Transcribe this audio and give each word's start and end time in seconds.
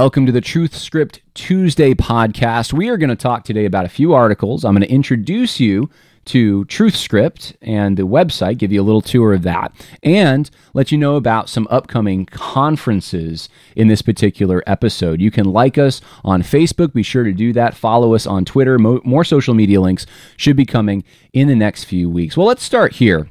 Welcome 0.00 0.26
to 0.26 0.32
the 0.32 0.40
Truth 0.40 0.76
Script 0.76 1.22
Tuesday 1.34 1.92
podcast. 1.92 2.72
We 2.72 2.88
are 2.88 2.96
going 2.96 3.10
to 3.10 3.16
talk 3.16 3.42
today 3.42 3.64
about 3.64 3.84
a 3.84 3.88
few 3.88 4.14
articles. 4.14 4.64
I'm 4.64 4.72
going 4.72 4.86
to 4.86 4.94
introduce 4.94 5.58
you 5.58 5.90
to 6.26 6.64
Truth 6.66 6.94
Script 6.94 7.56
and 7.62 7.96
the 7.96 8.04
website, 8.04 8.58
give 8.58 8.70
you 8.70 8.80
a 8.80 8.84
little 8.84 9.00
tour 9.00 9.34
of 9.34 9.42
that, 9.42 9.72
and 10.04 10.48
let 10.72 10.92
you 10.92 10.98
know 10.98 11.16
about 11.16 11.48
some 11.48 11.66
upcoming 11.68 12.26
conferences 12.26 13.48
in 13.74 13.88
this 13.88 14.00
particular 14.00 14.62
episode. 14.68 15.20
You 15.20 15.32
can 15.32 15.46
like 15.46 15.78
us 15.78 16.00
on 16.22 16.44
Facebook. 16.44 16.92
Be 16.92 17.02
sure 17.02 17.24
to 17.24 17.32
do 17.32 17.52
that. 17.54 17.74
Follow 17.74 18.14
us 18.14 18.24
on 18.24 18.44
Twitter. 18.44 18.78
Mo- 18.78 19.00
more 19.02 19.24
social 19.24 19.52
media 19.52 19.80
links 19.80 20.06
should 20.36 20.56
be 20.56 20.64
coming 20.64 21.02
in 21.32 21.48
the 21.48 21.56
next 21.56 21.84
few 21.84 22.08
weeks. 22.08 22.36
Well, 22.36 22.46
let's 22.46 22.62
start 22.62 22.92
here. 22.92 23.30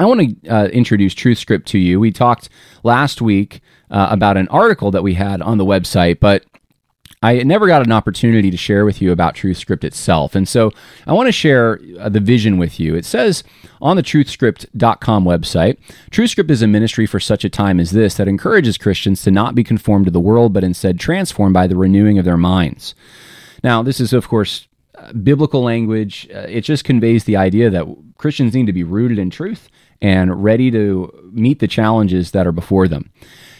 I 0.00 0.06
want 0.06 0.42
to 0.44 0.48
uh, 0.48 0.66
introduce 0.68 1.14
TruthScript 1.14 1.66
to 1.66 1.78
you. 1.78 2.00
We 2.00 2.10
talked 2.10 2.48
last 2.82 3.20
week 3.20 3.60
uh, 3.90 4.08
about 4.10 4.38
an 4.38 4.48
article 4.48 4.90
that 4.92 5.02
we 5.02 5.12
had 5.12 5.42
on 5.42 5.58
the 5.58 5.64
website, 5.64 6.20
but 6.20 6.46
I 7.22 7.42
never 7.42 7.66
got 7.66 7.84
an 7.84 7.92
opportunity 7.92 8.50
to 8.50 8.56
share 8.56 8.86
with 8.86 9.02
you 9.02 9.12
about 9.12 9.34
TruthScript 9.34 9.84
itself. 9.84 10.34
And 10.34 10.48
so 10.48 10.70
I 11.06 11.12
want 11.12 11.26
to 11.26 11.32
share 11.32 11.78
uh, 11.98 12.08
the 12.08 12.18
vision 12.18 12.56
with 12.56 12.80
you. 12.80 12.94
It 12.94 13.04
says 13.04 13.44
on 13.82 13.96
the 13.96 14.02
truthscript.com 14.02 15.24
website 15.26 15.76
TruthScript 16.10 16.50
is 16.50 16.62
a 16.62 16.66
ministry 16.66 17.04
for 17.04 17.20
such 17.20 17.44
a 17.44 17.50
time 17.50 17.78
as 17.78 17.90
this 17.90 18.14
that 18.14 18.26
encourages 18.26 18.78
Christians 18.78 19.20
to 19.24 19.30
not 19.30 19.54
be 19.54 19.62
conformed 19.62 20.06
to 20.06 20.10
the 20.10 20.18
world, 20.18 20.54
but 20.54 20.64
instead 20.64 20.98
transformed 20.98 21.52
by 21.52 21.66
the 21.66 21.76
renewing 21.76 22.18
of 22.18 22.24
their 22.24 22.38
minds. 22.38 22.94
Now, 23.62 23.82
this 23.82 24.00
is, 24.00 24.14
of 24.14 24.28
course, 24.28 24.66
uh, 24.94 25.12
biblical 25.12 25.62
language. 25.62 26.26
Uh, 26.34 26.46
it 26.48 26.62
just 26.62 26.84
conveys 26.84 27.24
the 27.24 27.36
idea 27.36 27.68
that 27.68 27.84
Christians 28.16 28.54
need 28.54 28.66
to 28.66 28.72
be 28.72 28.82
rooted 28.82 29.18
in 29.18 29.28
truth 29.28 29.68
and 30.02 30.42
ready 30.42 30.70
to 30.70 31.30
meet 31.32 31.58
the 31.58 31.68
challenges 31.68 32.30
that 32.30 32.46
are 32.46 32.52
before 32.52 32.88
them. 32.88 33.10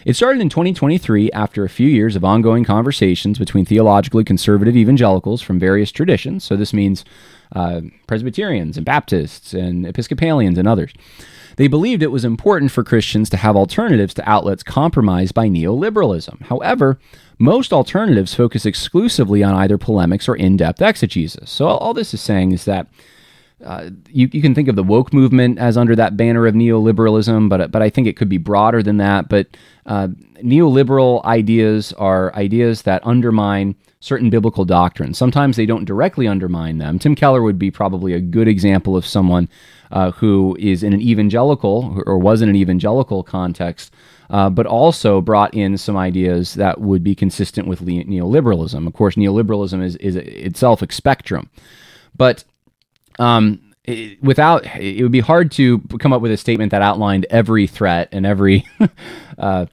It 0.06 0.16
started 0.16 0.40
in 0.40 0.48
2023 0.48 1.30
after 1.32 1.64
a 1.64 1.68
few 1.68 1.88
years 1.88 2.16
of 2.16 2.24
ongoing 2.24 2.64
conversations 2.64 3.38
between 3.38 3.66
theologically 3.66 4.24
conservative 4.24 4.76
evangelicals 4.76 5.42
from 5.42 5.58
various 5.58 5.92
traditions. 5.92 6.42
So, 6.42 6.56
this 6.56 6.72
means 6.72 7.04
uh, 7.54 7.82
Presbyterians 8.06 8.76
and 8.76 8.86
Baptists 8.86 9.52
and 9.52 9.86
Episcopalians 9.86 10.56
and 10.56 10.66
others. 10.66 10.92
They 11.56 11.68
believed 11.68 12.02
it 12.02 12.10
was 12.10 12.24
important 12.24 12.70
for 12.70 12.82
Christians 12.82 13.28
to 13.30 13.36
have 13.36 13.56
alternatives 13.56 14.14
to 14.14 14.28
outlets 14.28 14.62
compromised 14.62 15.34
by 15.34 15.48
neoliberalism. 15.48 16.42
However, 16.46 16.98
most 17.38 17.72
alternatives 17.72 18.34
focus 18.34 18.64
exclusively 18.64 19.42
on 19.42 19.54
either 19.54 19.76
polemics 19.76 20.28
or 20.28 20.36
in 20.36 20.56
depth 20.56 20.80
exegesis. 20.80 21.50
So, 21.50 21.66
all 21.66 21.92
this 21.92 22.14
is 22.14 22.22
saying 22.22 22.52
is 22.52 22.64
that 22.64 22.86
uh, 23.64 23.90
you, 24.08 24.28
you 24.32 24.40
can 24.40 24.54
think 24.54 24.68
of 24.68 24.76
the 24.76 24.82
woke 24.82 25.12
movement 25.12 25.58
as 25.58 25.76
under 25.76 25.94
that 25.96 26.16
banner 26.16 26.46
of 26.46 26.54
neoliberalism, 26.54 27.48
but 27.48 27.70
but 27.70 27.82
I 27.82 27.90
think 27.90 28.06
it 28.06 28.16
could 28.16 28.28
be 28.28 28.38
broader 28.38 28.82
than 28.82 28.96
that. 28.98 29.28
But 29.28 29.48
uh, 29.86 30.08
neoliberal 30.42 31.24
ideas 31.24 31.92
are 31.94 32.34
ideas 32.34 32.82
that 32.82 33.06
undermine 33.06 33.74
certain 34.00 34.30
biblical 34.30 34.64
doctrines. 34.64 35.18
Sometimes 35.18 35.56
they 35.56 35.66
don't 35.66 35.84
directly 35.84 36.26
undermine 36.26 36.78
them. 36.78 36.98
Tim 36.98 37.14
Keller 37.14 37.42
would 37.42 37.58
be 37.58 37.70
probably 37.70 38.14
a 38.14 38.20
good 38.20 38.48
example 38.48 38.96
of 38.96 39.04
someone 39.04 39.48
uh, 39.90 40.12
who 40.12 40.56
is 40.58 40.82
in 40.82 40.94
an 40.94 41.02
evangelical 41.02 42.02
or 42.06 42.18
was 42.18 42.40
in 42.40 42.48
an 42.48 42.56
evangelical 42.56 43.22
context. 43.22 43.92
Uh, 44.30 44.48
but 44.48 44.64
also 44.64 45.20
brought 45.20 45.52
in 45.54 45.76
some 45.76 45.96
ideas 45.96 46.54
that 46.54 46.80
would 46.80 47.02
be 47.02 47.16
consistent 47.16 47.66
with 47.66 47.84
neoliberalism. 47.84 48.86
Of 48.86 48.92
course, 48.92 49.16
neoliberalism 49.16 49.82
is, 49.82 49.96
is 49.96 50.14
itself 50.14 50.82
a 50.82 50.92
spectrum. 50.92 51.50
But 52.16 52.44
um, 53.20 53.60
it, 53.84 54.22
without 54.22 54.64
it 54.76 55.02
would 55.02 55.12
be 55.12 55.20
hard 55.20 55.52
to 55.52 55.78
come 56.00 56.12
up 56.12 56.22
with 56.22 56.32
a 56.32 56.36
statement 56.36 56.72
that 56.72 56.82
outlined 56.82 57.26
every 57.30 57.66
threat 57.66 58.08
and 58.10 58.26
every 58.26 58.66
uh, 59.38 59.66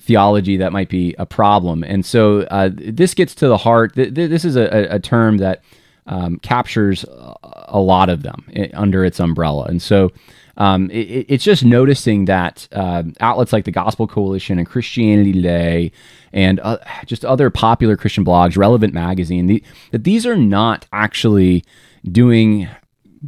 theology 0.00 0.56
that 0.58 0.72
might 0.72 0.88
be 0.88 1.14
a 1.18 1.24
problem. 1.24 1.84
And 1.84 2.04
so 2.04 2.40
uh, 2.42 2.70
this 2.72 3.14
gets 3.14 3.34
to 3.36 3.48
the 3.48 3.56
heart. 3.56 3.94
Th- 3.94 4.12
this 4.12 4.44
is 4.44 4.56
a, 4.56 4.88
a 4.90 4.98
term 4.98 5.38
that 5.38 5.62
um, 6.06 6.38
captures 6.40 7.04
a 7.44 7.78
lot 7.78 8.10
of 8.10 8.22
them 8.22 8.44
eh, 8.54 8.68
under 8.74 9.04
its 9.04 9.20
umbrella. 9.20 9.66
And 9.66 9.80
so 9.80 10.10
um, 10.56 10.90
it, 10.90 11.26
it's 11.28 11.44
just 11.44 11.64
noticing 11.64 12.24
that 12.24 12.68
uh, 12.72 13.04
outlets 13.20 13.52
like 13.52 13.64
the 13.64 13.70
Gospel 13.70 14.08
Coalition 14.08 14.58
and 14.58 14.66
Christianity 14.66 15.32
Today 15.32 15.92
and 16.32 16.58
uh, 16.60 16.78
just 17.06 17.24
other 17.24 17.50
popular 17.50 17.96
Christian 17.96 18.24
blogs, 18.24 18.56
Relevant 18.56 18.92
Magazine, 18.92 19.46
the, 19.46 19.62
that 19.92 20.04
these 20.04 20.26
are 20.26 20.36
not 20.36 20.86
actually 20.92 21.64
doing 22.10 22.68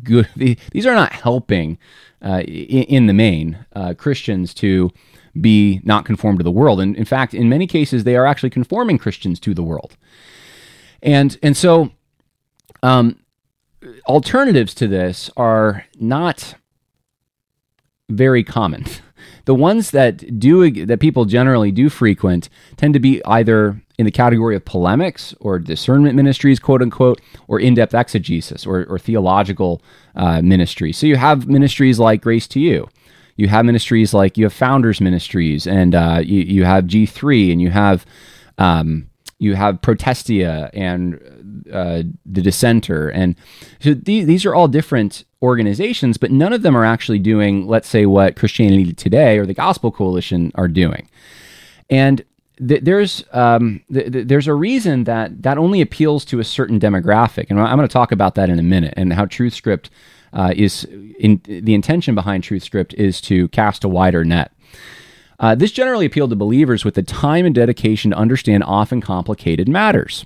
good. 0.02 0.28
These 0.72 0.86
are 0.86 0.94
not 0.94 1.12
helping 1.12 1.78
uh, 2.22 2.42
in, 2.46 3.06
the 3.06 3.12
main 3.12 3.64
uh, 3.74 3.94
Christians 3.94 4.54
to 4.54 4.90
be 5.40 5.80
not 5.84 6.04
conformed 6.04 6.38
to 6.38 6.44
the 6.44 6.50
world. 6.50 6.80
And 6.80 6.96
in 6.96 7.04
fact, 7.04 7.34
in 7.34 7.48
many 7.48 7.66
cases, 7.66 8.04
they 8.04 8.16
are 8.16 8.26
actually 8.26 8.50
conforming 8.50 8.98
Christians 8.98 9.38
to 9.40 9.54
the 9.54 9.62
world. 9.62 9.96
And 11.02 11.36
and 11.42 11.56
so, 11.56 11.90
um, 12.82 13.20
alternatives 14.08 14.74
to 14.74 14.88
this 14.88 15.30
are 15.36 15.84
not 16.00 16.54
very 18.08 18.44
common. 18.44 18.84
The 19.46 19.54
ones 19.54 19.90
that 19.90 20.38
do 20.38 20.86
that 20.86 21.00
people 21.00 21.26
generally 21.26 21.70
do 21.70 21.90
frequent 21.90 22.48
tend 22.76 22.94
to 22.94 23.00
be 23.00 23.22
either 23.26 23.82
in 23.98 24.04
the 24.04 24.10
category 24.10 24.56
of 24.56 24.64
polemics 24.64 25.34
or 25.40 25.58
discernment 25.58 26.14
ministries, 26.14 26.58
quote 26.58 26.82
unquote, 26.82 27.20
or 27.46 27.60
in 27.60 27.74
depth 27.74 27.94
exegesis 27.94 28.66
or, 28.66 28.84
or 28.86 28.98
theological 28.98 29.80
uh, 30.16 30.42
ministry. 30.42 30.92
So 30.92 31.06
you 31.06 31.16
have 31.16 31.48
ministries 31.48 31.98
like 31.98 32.22
Grace 32.22 32.48
to 32.48 32.60
You. 32.60 32.88
You 33.36 33.48
have 33.48 33.64
ministries 33.64 34.14
like 34.14 34.38
you 34.38 34.44
have 34.44 34.52
Founders 34.52 35.00
Ministries 35.00 35.66
and 35.66 35.94
uh, 35.94 36.20
you, 36.24 36.40
you 36.42 36.64
have 36.64 36.84
G3 36.84 37.52
and 37.52 37.60
you 37.60 37.70
have. 37.70 38.04
Um, 38.58 39.10
you 39.40 39.56
have 39.56 39.82
Protestia 39.82 40.70
and 40.72 41.66
uh, 41.70 42.04
the 42.24 42.40
Dissenter, 42.40 43.08
and 43.08 43.34
so 43.80 43.92
these, 43.92 44.26
these 44.26 44.46
are 44.46 44.54
all 44.54 44.68
different 44.68 45.24
organizations, 45.42 46.16
but 46.16 46.30
none 46.30 46.52
of 46.52 46.62
them 46.62 46.76
are 46.76 46.84
actually 46.84 47.18
doing, 47.18 47.66
let's 47.66 47.88
say, 47.88 48.06
what 48.06 48.36
Christianity 48.36 48.92
Today 48.92 49.36
or 49.36 49.44
the 49.44 49.52
Gospel 49.52 49.90
Coalition 49.90 50.52
are 50.54 50.68
doing. 50.68 51.10
And 51.90 52.24
th- 52.56 52.82
there's 52.82 53.24
um, 53.32 53.82
th- 53.92 54.26
there's 54.26 54.46
a 54.46 54.54
reason 54.54 55.04
that 55.04 55.42
that 55.42 55.58
only 55.58 55.80
appeals 55.80 56.24
to 56.26 56.40
a 56.40 56.44
certain 56.44 56.78
demographic, 56.78 57.46
and 57.50 57.60
I'm 57.60 57.76
going 57.76 57.88
to 57.88 57.92
talk 57.92 58.12
about 58.12 58.34
that 58.36 58.48
in 58.48 58.58
a 58.58 58.62
minute, 58.62 58.94
and 58.96 59.12
how 59.12 59.26
TruthScript 59.26 59.88
uh, 60.32 60.52
is 60.54 60.84
in 61.18 61.40
the 61.44 61.74
intention 61.74 62.14
behind 62.14 62.42
TruthScript 62.42 62.94
is 62.94 63.20
to 63.22 63.48
cast 63.48 63.84
a 63.84 63.88
wider 63.88 64.24
net. 64.24 64.52
Uh, 65.40 65.54
this 65.54 65.72
generally 65.72 66.06
appealed 66.06 66.30
to 66.30 66.36
believers 66.36 66.84
with 66.84 66.94
the 66.94 67.02
time 67.02 67.44
and 67.44 67.54
dedication 67.54 68.12
to 68.12 68.16
understand 68.16 68.62
often 68.64 69.00
complicated 69.00 69.68
matters. 69.68 70.24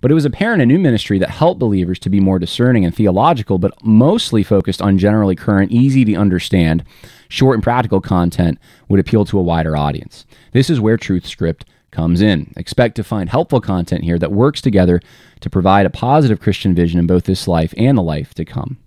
But 0.00 0.10
it 0.10 0.14
was 0.14 0.24
apparent 0.24 0.62
a 0.62 0.66
new 0.66 0.78
ministry 0.78 1.18
that 1.18 1.30
helped 1.30 1.58
believers 1.58 1.98
to 2.00 2.10
be 2.10 2.20
more 2.20 2.38
discerning 2.38 2.84
and 2.84 2.94
theological, 2.94 3.58
but 3.58 3.84
mostly 3.84 4.42
focused 4.42 4.80
on 4.80 4.98
generally 4.98 5.36
current, 5.36 5.72
easy 5.72 6.04
to 6.06 6.14
understand, 6.14 6.84
short 7.28 7.54
and 7.54 7.62
practical 7.62 8.00
content 8.00 8.58
would 8.88 9.00
appeal 9.00 9.24
to 9.26 9.38
a 9.38 9.42
wider 9.42 9.76
audience. 9.76 10.24
This 10.52 10.70
is 10.70 10.80
where 10.80 10.96
Truth 10.96 11.26
Script 11.26 11.66
comes 11.90 12.20
in. 12.22 12.52
Expect 12.56 12.94
to 12.96 13.04
find 13.04 13.28
helpful 13.28 13.60
content 13.60 14.04
here 14.04 14.18
that 14.18 14.32
works 14.32 14.60
together 14.60 15.00
to 15.40 15.50
provide 15.50 15.86
a 15.86 15.90
positive 15.90 16.40
Christian 16.40 16.74
vision 16.74 16.98
in 16.98 17.06
both 17.06 17.24
this 17.24 17.48
life 17.48 17.74
and 17.76 17.98
the 17.98 18.02
life 18.02 18.32
to 18.34 18.44
come. 18.44 18.78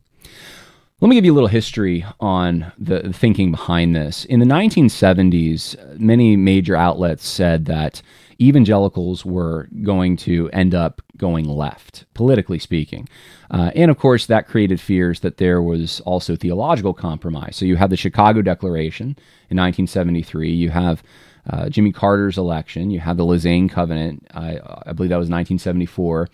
Let 1.02 1.10
me 1.10 1.16
give 1.16 1.26
you 1.26 1.34
a 1.34 1.36
little 1.36 1.50
history 1.50 2.06
on 2.22 2.72
the 2.78 3.12
thinking 3.12 3.52
behind 3.52 3.94
this. 3.94 4.24
In 4.24 4.40
the 4.40 4.46
1970s, 4.46 6.00
many 6.00 6.38
major 6.38 6.78
outlets 6.78 7.28
said 7.28 7.66
that 7.66 8.02
evangelicals 8.40 9.26
were 9.26 9.68
going 9.82 10.18
to 10.18 10.50
end 10.52 10.74
up 10.74 11.02
going 11.18 11.46
left, 11.46 12.06
politically 12.14 12.60
speaking. 12.60 13.08
Uh, 13.52 13.72
and 13.76 13.92
of 13.92 13.98
course, 13.98 14.26
that 14.26 14.48
created 14.48 14.80
fears 14.80 15.22
that 15.22 15.38
there 15.38 15.62
was 15.62 16.00
also 16.02 16.36
theological 16.36 16.94
compromise. 16.94 17.56
So 17.56 17.66
you 17.66 17.76
have 17.76 17.90
the 17.90 17.98
Chicago 17.98 18.42
Declaration 18.42 19.08
in 19.50 19.58
1973, 19.58 20.52
you 20.52 20.70
have 20.70 21.04
uh, 21.50 21.70
Jimmy 21.70 21.92
Carter's 21.92 22.38
election, 22.38 22.90
you 22.90 23.00
have 23.00 23.18
the 23.18 23.26
Lausanne 23.26 23.70
Covenant, 23.70 24.28
I, 24.34 24.60
I 24.86 24.94
believe 24.94 25.10
that 25.10 25.18
was 25.18 25.30
1974. 25.30 26.30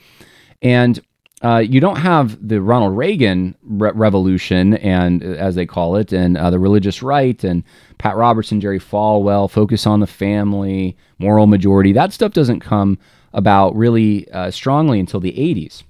And 0.61 0.99
uh, 1.41 1.57
you 1.57 1.79
don't 1.79 1.97
have 1.97 2.45
the 2.45 2.61
Ronald 2.61 2.97
Reagan 2.97 3.55
re- 3.63 3.91
revolution, 3.93 4.75
and 4.75 5.23
as 5.23 5.55
they 5.55 5.65
call 5.65 5.95
it, 5.95 6.11
and 6.11 6.37
uh, 6.37 6.49
the 6.49 6.59
religious 6.59 7.01
right, 7.01 7.41
and 7.43 7.63
Pat 7.97 8.17
Robertson, 8.17 8.59
Jerry 8.59 8.79
Falwell, 8.79 9.49
focus 9.49 9.87
on 9.87 10.01
the 10.01 10.07
family, 10.07 10.97
moral 11.17 11.47
majority. 11.47 11.93
That 11.93 12.11
stuff 12.11 12.33
doesn't 12.33 12.59
come 12.59 12.97
about 13.33 13.75
really 13.75 14.29
uh, 14.31 14.51
strongly 14.51 14.99
until 14.99 15.19
the 15.19 15.31
80s. 15.31 15.83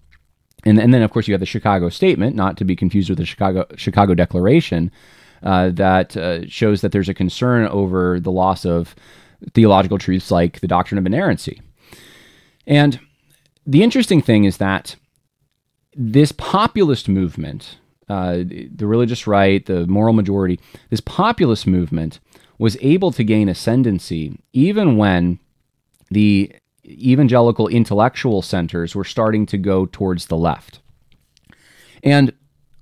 And, 0.66 0.78
and 0.78 0.94
then, 0.94 1.02
of 1.02 1.12
course, 1.12 1.28
you 1.28 1.34
have 1.34 1.40
the 1.40 1.46
Chicago 1.46 1.90
Statement, 1.90 2.36
not 2.36 2.58
to 2.58 2.66
be 2.66 2.76
confused 2.76 3.10
with 3.10 3.18
the 3.18 3.26
Chicago, 3.26 3.66
Chicago 3.76 4.14
Declaration, 4.14 4.92
uh, 5.42 5.70
that 5.70 6.16
uh, 6.18 6.46
shows 6.48 6.82
that 6.82 6.92
there's 6.92 7.10
a 7.10 7.14
concern 7.14 7.66
over 7.68 8.20
the 8.20 8.32
loss 8.32 8.66
of 8.66 8.94
theological 9.54 9.98
truths 9.98 10.32
like 10.32 10.60
the 10.60 10.68
doctrine 10.68 10.98
of 11.00 11.06
inerrancy. 11.06 11.62
And 12.68 13.00
the 13.66 13.84
interesting 13.84 14.22
thing 14.22 14.44
is 14.44 14.58
that 14.58 14.96
this 16.02 16.32
populist 16.32 17.10
movement, 17.10 17.78
uh, 18.08 18.38
the 18.38 18.88
religious 18.88 19.28
right, 19.28 19.66
the 19.66 19.86
moral 19.88 20.14
majority, 20.14 20.58
this 20.90 21.02
populist 21.02 21.68
movement 21.68 22.22
was 22.58 22.78
able 22.80 23.12
to 23.12 23.24
gain 23.24 23.50
ascendancy 23.50 24.40
even 24.54 24.96
when 24.96 25.40
the 26.10 26.56
evangelical 26.86 27.68
intellectual 27.68 28.42
centers 28.42 28.96
were 28.96 29.04
starting 29.04 29.46
to 29.46 29.58
go 29.58 29.86
towards 29.86 30.28
the 30.28 30.38
left. 30.38 30.80
And 32.02 32.32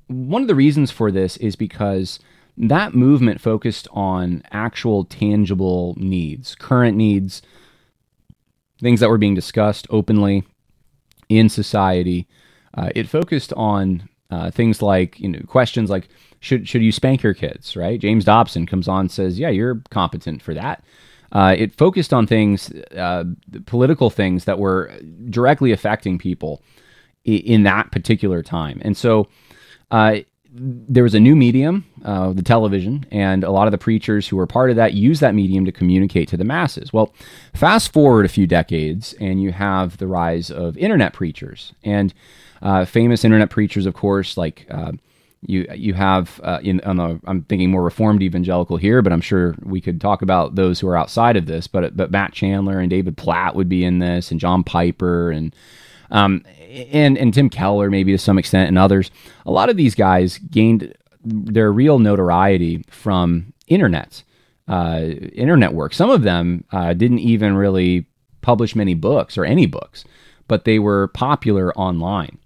one 0.06 0.44
of 0.44 0.48
the 0.48 0.56
reasons 0.56 0.92
for 0.92 1.12
this 1.12 1.38
is 1.38 1.56
because 1.56 2.20
that 2.56 2.94
movement 2.94 3.42
focused 3.42 3.88
on 3.92 4.44
actual 4.52 5.06
tangible 5.06 5.96
needs, 5.98 6.54
current 6.54 6.96
needs, 6.96 7.42
things 8.80 9.00
that 9.00 9.10
were 9.10 9.18
being 9.18 9.36
discussed 9.36 9.88
openly 9.90 10.44
in 11.30 11.50
society. 11.50 12.28
Uh, 12.78 12.90
it 12.96 13.10
focused 13.10 13.52
on 13.54 14.08
uh, 14.30 14.52
things 14.52 14.82
like 14.82 15.20
you 15.20 15.30
know 15.30 15.40
questions 15.48 15.90
like 15.90 16.10
should 16.40 16.68
should 16.68 16.84
you 16.84 16.92
spank 16.92 17.24
your 17.24 17.34
kids? 17.34 17.76
Right? 17.76 18.00
James 18.00 18.26
Dobson 18.26 18.66
comes 18.66 18.88
on 18.88 19.02
and 19.02 19.12
says, 19.12 19.40
yeah, 19.40 19.50
you're 19.50 19.82
competent 19.90 20.42
for 20.42 20.54
that. 20.54 20.84
Uh, 21.32 21.54
it 21.58 21.76
focused 21.76 22.14
on 22.14 22.26
things, 22.26 22.72
uh, 22.96 23.26
political 23.66 24.10
things 24.10 24.46
that 24.46 24.60
were 24.60 24.92
directly 25.30 25.74
affecting 25.74 26.18
people 26.18 26.62
in, 27.26 27.40
in 27.40 27.64
that 27.64 27.92
particular 27.92 28.42
time, 28.42 28.82
and 28.82 28.96
so 28.96 29.28
uh, 29.92 30.18
there 30.60 31.04
was 31.04 31.14
a 31.14 31.20
new 31.20 31.36
medium, 31.36 31.86
uh, 32.06 32.32
the 32.32 32.42
television, 32.42 33.06
and 33.12 33.44
a 33.44 33.52
lot 33.52 33.68
of 33.68 33.72
the 33.72 33.78
preachers 33.78 34.28
who 34.28 34.38
were 34.38 34.48
part 34.48 34.70
of 34.70 34.76
that 34.76 34.94
used 34.94 35.22
that 35.22 35.36
medium 35.36 35.66
to 35.66 35.72
communicate 35.72 36.30
to 36.30 36.38
the 36.38 36.44
masses. 36.44 36.94
Well, 36.94 37.14
fast 37.54 37.92
forward 37.92 38.26
a 38.26 38.30
few 38.30 38.48
decades, 38.48 39.14
and 39.20 39.42
you 39.42 39.52
have 39.52 39.98
the 39.98 40.08
rise 40.08 40.50
of 40.50 40.78
internet 40.78 41.14
preachers, 41.14 41.74
and 41.84 42.14
uh, 42.62 42.86
famous 42.86 43.24
internet 43.24 43.50
preachers, 43.50 43.86
of 43.86 43.94
course, 43.94 44.38
like 44.38 44.66
uh, 44.70 44.92
you 45.42 45.68
you 45.74 45.94
have 45.94 46.40
uh, 46.44 46.60
in 46.64 46.82
on 46.82 46.98
the 46.98 47.20
I'm 47.26 47.44
thinking 47.44 47.70
more 47.70 47.84
reformed 47.84 48.24
evangelical 48.24 48.78
here, 48.78 49.02
but 49.02 49.14
I'm 49.14 49.22
sure 49.22 49.56
we 49.64 49.82
could 49.82 50.02
talk 50.02 50.22
about 50.22 50.56
those 50.56 50.80
who 50.80 50.88
are 50.88 50.98
outside 50.98 51.38
of 51.38 51.46
this. 51.46 51.68
But 51.68 51.96
but 51.96 52.12
Matt 52.12 52.34
Chandler 52.34 52.80
and 52.80 52.90
David 52.90 53.18
Platt 53.18 53.56
would 53.56 53.70
be 53.70 53.84
in 53.84 54.00
this, 54.00 54.32
and 54.32 54.40
John 54.40 54.64
Piper 54.64 55.32
and 55.32 55.56
um, 56.10 56.44
and 56.70 57.18
and 57.18 57.34
Tim 57.34 57.50
Keller 57.50 57.90
maybe 57.90 58.12
to 58.12 58.18
some 58.18 58.38
extent, 58.40 58.68
and 58.68 58.78
others. 58.78 59.12
A 59.46 59.52
lot 59.52 59.70
of 59.70 59.78
these 59.78 59.96
guys 59.96 60.38
gained 60.38 60.94
their 61.24 61.72
real 61.72 62.00
notoriety 62.00 62.84
from 62.90 63.54
internet, 63.68 64.24
uh, 64.68 65.02
internet 65.34 65.74
work. 65.74 65.94
Some 65.94 66.10
of 66.10 66.24
them 66.24 66.64
uh, 66.72 66.94
didn't 66.94 67.20
even 67.20 67.56
really 67.56 68.06
publish 68.42 68.76
many 68.76 68.94
books 68.94 69.38
or 69.38 69.46
any 69.46 69.66
books, 69.66 70.06
but 70.48 70.64
they 70.64 70.80
were 70.80 71.10
popular 71.10 71.74
online. 71.78 72.40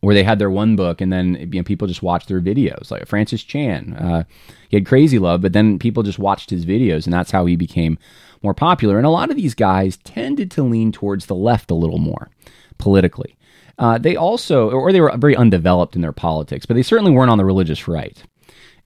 Where 0.00 0.14
they 0.14 0.22
had 0.22 0.38
their 0.38 0.50
one 0.50 0.76
book, 0.76 1.00
and 1.00 1.12
then 1.12 1.34
you 1.52 1.60
know, 1.60 1.64
people 1.64 1.88
just 1.88 2.02
watched 2.02 2.28
their 2.28 2.40
videos. 2.40 2.90
Like 2.90 3.06
Francis 3.06 3.42
Chan, 3.42 3.94
uh, 3.94 4.24
he 4.68 4.76
had 4.76 4.86
Crazy 4.86 5.18
Love, 5.18 5.40
but 5.42 5.52
then 5.52 5.78
people 5.78 6.04
just 6.04 6.20
watched 6.20 6.50
his 6.50 6.64
videos, 6.64 7.04
and 7.04 7.12
that's 7.12 7.32
how 7.32 7.46
he 7.46 7.56
became 7.56 7.98
more 8.42 8.54
popular. 8.54 8.96
And 8.96 9.06
a 9.06 9.10
lot 9.10 9.30
of 9.30 9.36
these 9.36 9.54
guys 9.54 9.96
tended 9.98 10.50
to 10.52 10.62
lean 10.62 10.92
towards 10.92 11.26
the 11.26 11.34
left 11.34 11.70
a 11.70 11.74
little 11.74 11.98
more 11.98 12.30
politically. 12.78 13.36
Uh, 13.78 13.98
they 13.98 14.16
also, 14.16 14.70
or 14.70 14.92
they 14.92 15.00
were 15.00 15.16
very 15.16 15.36
undeveloped 15.36 15.94
in 15.94 16.02
their 16.02 16.12
politics, 16.12 16.66
but 16.66 16.74
they 16.74 16.82
certainly 16.82 17.12
weren't 17.12 17.30
on 17.30 17.38
the 17.38 17.44
religious 17.44 17.86
right. 17.86 18.22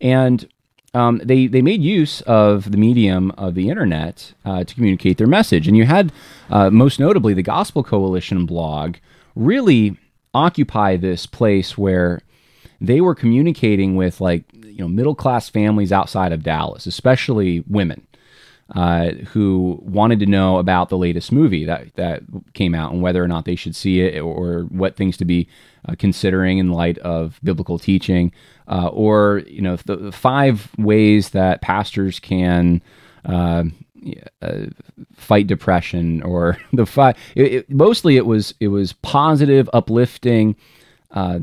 And 0.01 0.49
um, 0.95 1.21
they 1.25 1.47
they 1.47 1.63
made 1.63 1.83
use 1.83 2.21
of 2.23 2.71
the 2.71 2.77
medium 2.77 3.31
of 3.33 3.55
the 3.55 3.71
internet 3.71 4.35
uh, 4.45 4.65
to 4.65 4.75
communicate 4.75 5.17
their 5.17 5.27
message. 5.27 5.67
And 5.67 5.77
you 5.77 5.87
had, 5.87 6.13
uh, 6.51 6.69
most 6.69 7.01
notably, 7.01 7.33
the 7.33 7.43
Gospel 7.43 7.83
Coalition 7.83 8.45
blog 8.45 8.97
really 9.35 9.97
occupy 10.35 10.97
this 10.97 11.27
place 11.27 11.77
where 11.77 12.21
they 12.81 13.01
were 13.01 13.15
communicating 13.15 13.97
with 13.97 14.21
like 14.21 14.45
you 14.53 14.79
know 14.79 14.89
middle 14.89 15.15
class 15.15 15.49
families 15.49 15.93
outside 15.93 16.33
of 16.33 16.43
Dallas, 16.43 16.87
especially 16.87 17.65
women 17.69 18.07
uh, 18.75 19.11
who 19.33 19.79
wanted 19.83 20.19
to 20.21 20.27
know 20.27 20.59
about 20.59 20.89
the 20.89 20.97
latest 20.97 21.31
movie 21.31 21.65
that 21.65 21.95
that 21.97 22.23
came 22.55 22.75
out 22.75 22.93
and 22.93 23.03
whether 23.03 23.23
or 23.23 23.29
not 23.29 23.45
they 23.45 23.57
should 23.57 23.77
see 23.77 24.01
it 24.01 24.21
or 24.21 24.63
what 24.71 24.97
things 24.97 25.17
to 25.17 25.25
be 25.25 25.47
uh, 25.89 25.95
considering 25.99 26.59
in 26.59 26.71
light 26.71 26.99
of 26.99 27.39
biblical 27.43 27.79
teaching, 27.79 28.33
uh, 28.69 28.89
or 28.89 29.43
you 29.47 29.61
know 29.61 29.77
the, 29.77 29.97
the, 29.97 30.13
five 30.13 30.71
ways 30.79 31.31
that 31.31 31.61
pastors 31.61 32.19
can. 32.19 32.81
Uh, 34.41 34.67
fight 35.15 35.47
depression 35.47 36.23
or 36.23 36.59
the 36.73 36.87
fight. 36.87 37.17
it, 37.37 37.53
it, 37.53 37.71
mostly 37.71 38.17
it 38.17 38.27
was 38.27 38.55
it 38.59 38.69
was 38.69 38.93
positive 38.95 39.71
uplifting 39.73 40.57
uh, 41.13 41.41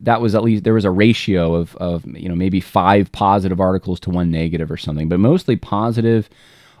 that 0.00 0.20
was 0.20 0.34
at 0.34 0.42
least 0.42 0.64
there 0.64 0.74
was 0.74 0.84
a 0.84 0.90
ratio 0.90 1.54
of 1.54 1.76
of 1.76 2.04
you 2.06 2.28
know 2.28 2.34
maybe 2.34 2.60
five 2.60 3.12
positive 3.12 3.60
articles 3.60 4.00
to 4.00 4.10
one 4.10 4.30
negative 4.30 4.70
or 4.70 4.76
something, 4.76 5.08
but 5.08 5.20
mostly 5.20 5.54
positive 5.54 6.28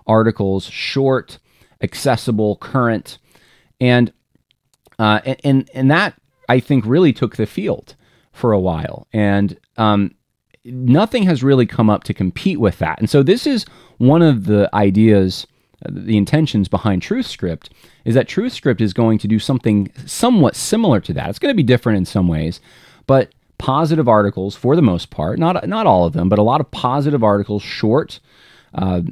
articles, 0.06 0.64
short, 0.64 1.38
accessible, 1.82 2.56
current, 2.56 3.18
and 3.80 4.12
uh, 4.98 5.20
and 5.44 5.70
and 5.74 5.90
that 5.90 6.14
I 6.48 6.58
think 6.60 6.86
really 6.86 7.12
took 7.12 7.36
the 7.36 7.46
field 7.46 7.96
for 8.32 8.52
a 8.52 8.60
while, 8.60 9.06
and 9.12 9.58
um, 9.76 10.14
nothing 10.64 11.24
has 11.24 11.42
really 11.42 11.66
come 11.66 11.90
up 11.90 12.04
to 12.04 12.14
compete 12.14 12.60
with 12.60 12.78
that. 12.78 12.98
And 12.98 13.10
so 13.10 13.22
this 13.22 13.46
is 13.46 13.64
one 13.98 14.22
of 14.22 14.46
the 14.46 14.70
ideas, 14.74 15.46
the 15.88 16.16
intentions 16.16 16.68
behind 16.68 17.02
TruthScript 17.02 17.68
is 18.04 18.14
that 18.14 18.28
TruthScript 18.28 18.80
is 18.80 18.92
going 18.92 19.18
to 19.18 19.28
do 19.28 19.38
something 19.38 19.90
somewhat 20.06 20.56
similar 20.56 21.00
to 21.00 21.12
that. 21.14 21.28
It's 21.30 21.38
going 21.38 21.52
to 21.52 21.56
be 21.56 21.62
different 21.62 21.98
in 21.98 22.04
some 22.04 22.28
ways, 22.28 22.60
but 23.06 23.30
positive 23.58 24.08
articles 24.08 24.56
for 24.56 24.74
the 24.74 24.82
most 24.82 25.10
part, 25.10 25.38
not 25.38 25.68
not 25.68 25.86
all 25.86 26.04
of 26.04 26.12
them, 26.12 26.28
but 26.28 26.38
a 26.38 26.42
lot 26.42 26.60
of 26.60 26.70
positive 26.70 27.22
articles, 27.22 27.62
short. 27.62 28.20
Uh, 28.74 29.02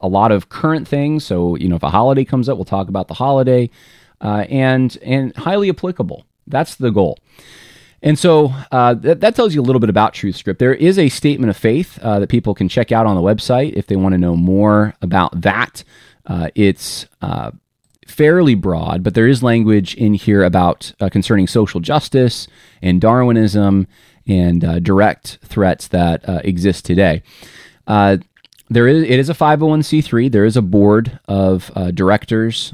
a 0.00 0.06
lot 0.06 0.30
of 0.30 0.48
current 0.48 0.86
things. 0.86 1.24
So, 1.24 1.56
you 1.56 1.68
know, 1.68 1.74
if 1.74 1.82
a 1.82 1.90
holiday 1.90 2.24
comes 2.24 2.48
up, 2.48 2.56
we'll 2.56 2.64
talk 2.64 2.88
about 2.88 3.08
the 3.08 3.14
holiday, 3.14 3.68
uh, 4.20 4.46
and 4.48 4.96
and 5.02 5.34
highly 5.36 5.68
applicable. 5.70 6.24
That's 6.46 6.76
the 6.76 6.90
goal. 6.90 7.18
And 8.02 8.18
so 8.18 8.52
uh, 8.72 8.94
that, 8.94 9.20
that, 9.20 9.36
tells 9.36 9.54
you 9.54 9.60
a 9.60 9.62
little 9.62 9.78
bit 9.78 9.88
about 9.88 10.12
TruthScript. 10.12 10.58
There 10.58 10.74
is 10.74 10.98
a 10.98 11.08
statement 11.08 11.50
of 11.50 11.56
faith 11.56 11.98
uh, 12.02 12.18
that 12.18 12.28
people 12.28 12.52
can 12.54 12.68
check 12.68 12.90
out 12.90 13.06
on 13.06 13.14
the 13.14 13.22
website 13.22 13.74
if 13.74 13.86
they 13.86 13.94
want 13.96 14.12
to 14.12 14.18
know 14.18 14.34
more 14.34 14.94
about 15.00 15.40
that. 15.42 15.84
Uh, 16.26 16.48
it's 16.56 17.06
uh, 17.20 17.52
fairly 18.08 18.56
broad, 18.56 19.04
but 19.04 19.14
there 19.14 19.28
is 19.28 19.42
language 19.42 19.94
in 19.94 20.14
here 20.14 20.42
about 20.42 20.92
uh, 21.00 21.08
concerning 21.08 21.46
social 21.46 21.78
justice 21.78 22.48
and 22.82 23.00
Darwinism 23.00 23.86
and 24.26 24.64
uh, 24.64 24.80
direct 24.80 25.38
threats 25.44 25.88
that 25.88 26.22
exist 26.44 26.84
today 26.84 27.22
there 28.70 28.88
is 28.88 29.02
it 29.02 29.18
is 29.18 29.28
a 29.28 29.34
501c3 29.34 30.32
there 30.32 30.46
is 30.46 30.56
a 30.56 30.62
board 30.62 31.18
of 31.26 31.70
directors 31.94 32.72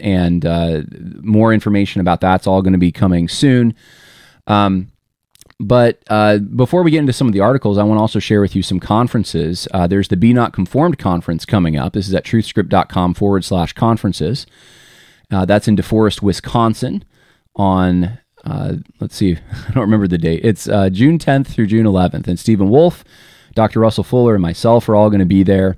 and 0.00 0.44
uh, 0.44 0.82
more 1.22 1.52
information 1.52 2.00
about 2.00 2.20
that's 2.20 2.46
all 2.46 2.62
going 2.62 2.72
to 2.72 2.78
be 2.78 2.92
coming 2.92 3.28
soon. 3.28 3.74
Um, 4.46 4.92
but 5.58 6.02
uh, 6.08 6.38
before 6.38 6.82
we 6.82 6.90
get 6.90 7.00
into 7.00 7.12
some 7.12 7.26
of 7.26 7.34
the 7.34 7.40
articles 7.40 7.76
i 7.76 7.82
want 7.82 7.98
to 7.98 8.00
also 8.00 8.18
share 8.18 8.40
with 8.40 8.56
you 8.56 8.62
some 8.62 8.80
conferences. 8.80 9.68
Uh, 9.72 9.86
there's 9.86 10.08
the 10.08 10.16
be 10.16 10.32
not 10.32 10.52
conformed 10.52 10.98
conference 10.98 11.44
coming 11.44 11.76
up. 11.76 11.92
This 11.92 12.08
is 12.08 12.14
at 12.14 12.24
truthscript.com 12.24 13.14
forward 13.14 13.44
slash 13.44 13.72
conferences. 13.74 14.46
Uh, 15.30 15.44
that's 15.44 15.68
in 15.68 15.76
deforest 15.76 16.22
wisconsin 16.22 17.04
on 17.56 18.18
let's 19.00 19.14
see 19.14 19.36
i 19.68 19.72
don't 19.72 19.82
remember 19.82 20.08
the 20.08 20.18
date. 20.18 20.44
It's 20.44 20.64
june 20.64 21.18
10th 21.18 21.48
through 21.48 21.66
june 21.66 21.86
11th 21.86 22.26
and 22.26 22.38
stephen 22.38 22.70
wolfe 22.70 23.04
Dr. 23.54 23.80
Russell 23.80 24.04
Fuller 24.04 24.34
and 24.34 24.42
myself 24.42 24.88
are 24.88 24.94
all 24.94 25.10
going 25.10 25.20
to 25.20 25.26
be 25.26 25.42
there. 25.42 25.76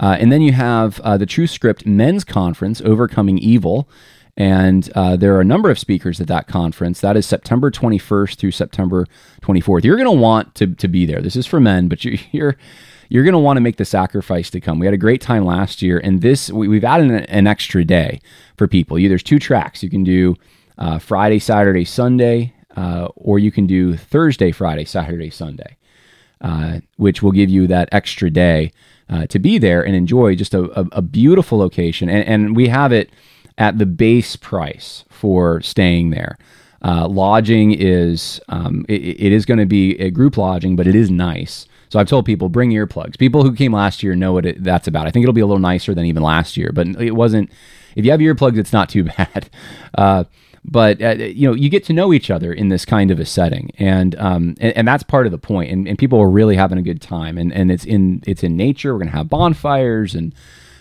Uh, 0.00 0.16
and 0.18 0.32
then 0.32 0.40
you 0.40 0.52
have 0.52 0.98
uh, 1.00 1.16
the 1.18 1.26
TruthScript 1.26 1.84
Men's 1.86 2.24
Conference, 2.24 2.80
Overcoming 2.80 3.38
Evil. 3.38 3.88
And 4.36 4.90
uh, 4.94 5.16
there 5.16 5.34
are 5.36 5.42
a 5.42 5.44
number 5.44 5.70
of 5.70 5.78
speakers 5.78 6.20
at 6.20 6.26
that 6.28 6.48
conference. 6.48 7.00
That 7.00 7.16
is 7.16 7.26
September 7.26 7.70
21st 7.70 8.36
through 8.36 8.52
September 8.52 9.06
24th. 9.42 9.84
You're 9.84 9.96
going 9.96 10.06
to 10.06 10.12
want 10.12 10.54
to, 10.54 10.74
to 10.74 10.88
be 10.88 11.04
there. 11.04 11.20
This 11.20 11.36
is 11.36 11.46
for 11.46 11.60
men, 11.60 11.88
but 11.88 12.04
you're, 12.04 12.18
you're 12.32 12.56
you're 13.10 13.24
going 13.24 13.32
to 13.32 13.40
want 13.40 13.56
to 13.56 13.60
make 13.60 13.76
the 13.76 13.84
sacrifice 13.84 14.50
to 14.50 14.60
come. 14.60 14.78
We 14.78 14.86
had 14.86 14.94
a 14.94 14.96
great 14.98 15.20
time 15.20 15.44
last 15.44 15.82
year, 15.82 15.98
and 15.98 16.22
this 16.22 16.48
we, 16.48 16.76
have 16.76 16.84
added 16.84 17.10
an, 17.10 17.24
an, 17.24 17.48
extra 17.48 17.84
day 17.84 18.20
for 18.56 18.68
people. 18.68 19.00
You, 19.00 19.08
there's 19.08 19.24
two 19.24 19.40
tracks. 19.40 19.82
You 19.82 19.90
can 19.90 20.04
do 20.04 20.36
uh, 20.78 21.00
Friday, 21.00 21.40
Saturday, 21.40 21.84
Sunday, 21.84 22.54
uh, 22.76 23.08
or 23.16 23.40
you 23.40 23.50
can 23.50 23.66
do 23.66 23.96
Thursday, 23.96 24.52
Friday, 24.52 24.84
Saturday, 24.84 25.28
Sunday 25.28 25.76
uh, 26.40 26.80
which 26.96 27.22
will 27.22 27.32
give 27.32 27.50
you 27.50 27.66
that 27.66 27.88
extra 27.92 28.30
day 28.30 28.72
uh, 29.08 29.26
to 29.26 29.38
be 29.38 29.58
there 29.58 29.82
and 29.84 29.94
enjoy 29.94 30.34
just 30.34 30.54
a, 30.54 30.64
a, 30.78 30.86
a 30.92 31.02
beautiful 31.02 31.58
location. 31.58 32.08
And, 32.08 32.26
and, 32.26 32.56
we 32.56 32.68
have 32.68 32.92
it 32.92 33.10
at 33.58 33.78
the 33.78 33.86
base 33.86 34.36
price 34.36 35.04
for 35.10 35.60
staying 35.60 36.10
there. 36.10 36.38
Uh, 36.82 37.06
lodging 37.08 37.72
is 37.72 38.40
um, 38.48 38.86
it, 38.88 39.02
it 39.02 39.32
is 39.32 39.44
going 39.44 39.58
to 39.58 39.66
be 39.66 39.98
a 40.00 40.10
group 40.10 40.36
lodging, 40.36 40.76
but 40.76 40.86
it 40.86 40.94
is 40.94 41.10
nice. 41.10 41.66
So 41.90 41.98
I've 41.98 42.08
told 42.08 42.24
people 42.24 42.48
bring 42.48 42.70
earplugs. 42.70 43.18
People 43.18 43.42
who 43.42 43.52
came 43.52 43.72
last 43.72 44.02
year 44.02 44.14
know 44.14 44.32
what 44.32 44.46
it, 44.46 44.62
that's 44.62 44.86
about. 44.86 45.06
I 45.06 45.10
think 45.10 45.24
it'll 45.24 45.34
be 45.34 45.40
a 45.40 45.46
little 45.46 45.60
nicer 45.60 45.92
than 45.92 46.06
even 46.06 46.22
last 46.22 46.56
year, 46.56 46.70
but 46.72 46.86
it 47.00 47.14
wasn't. 47.16 47.50
If 47.96 48.04
you 48.04 48.12
have 48.12 48.20
earplugs, 48.20 48.56
it's 48.56 48.72
not 48.72 48.88
too 48.88 49.04
bad. 49.16 49.50
But 50.64 51.00
uh, 51.02 51.14
you 51.14 51.48
know 51.48 51.54
you 51.54 51.70
get 51.70 51.84
to 51.84 51.92
know 51.92 52.12
each 52.12 52.30
other 52.30 52.52
in 52.52 52.68
this 52.68 52.84
kind 52.84 53.10
of 53.10 53.18
a 53.18 53.24
setting 53.24 53.70
and 53.78 54.14
um, 54.16 54.54
and, 54.60 54.76
and, 54.76 54.86
that's 54.86 55.02
part 55.02 55.24
of 55.24 55.32
the 55.32 55.38
point 55.38 55.72
and, 55.72 55.88
and 55.88 55.98
people 55.98 56.20
are 56.20 56.28
really 56.28 56.54
having 56.54 56.76
a 56.76 56.82
good 56.82 57.00
time 57.00 57.38
and 57.38 57.50
and 57.50 57.72
it's 57.72 57.86
in 57.86 58.22
it's 58.26 58.42
in 58.42 58.58
nature 58.58 58.92
we're 58.92 58.98
gonna 58.98 59.10
have 59.10 59.30
bonfires 59.30 60.14
and 60.14 60.34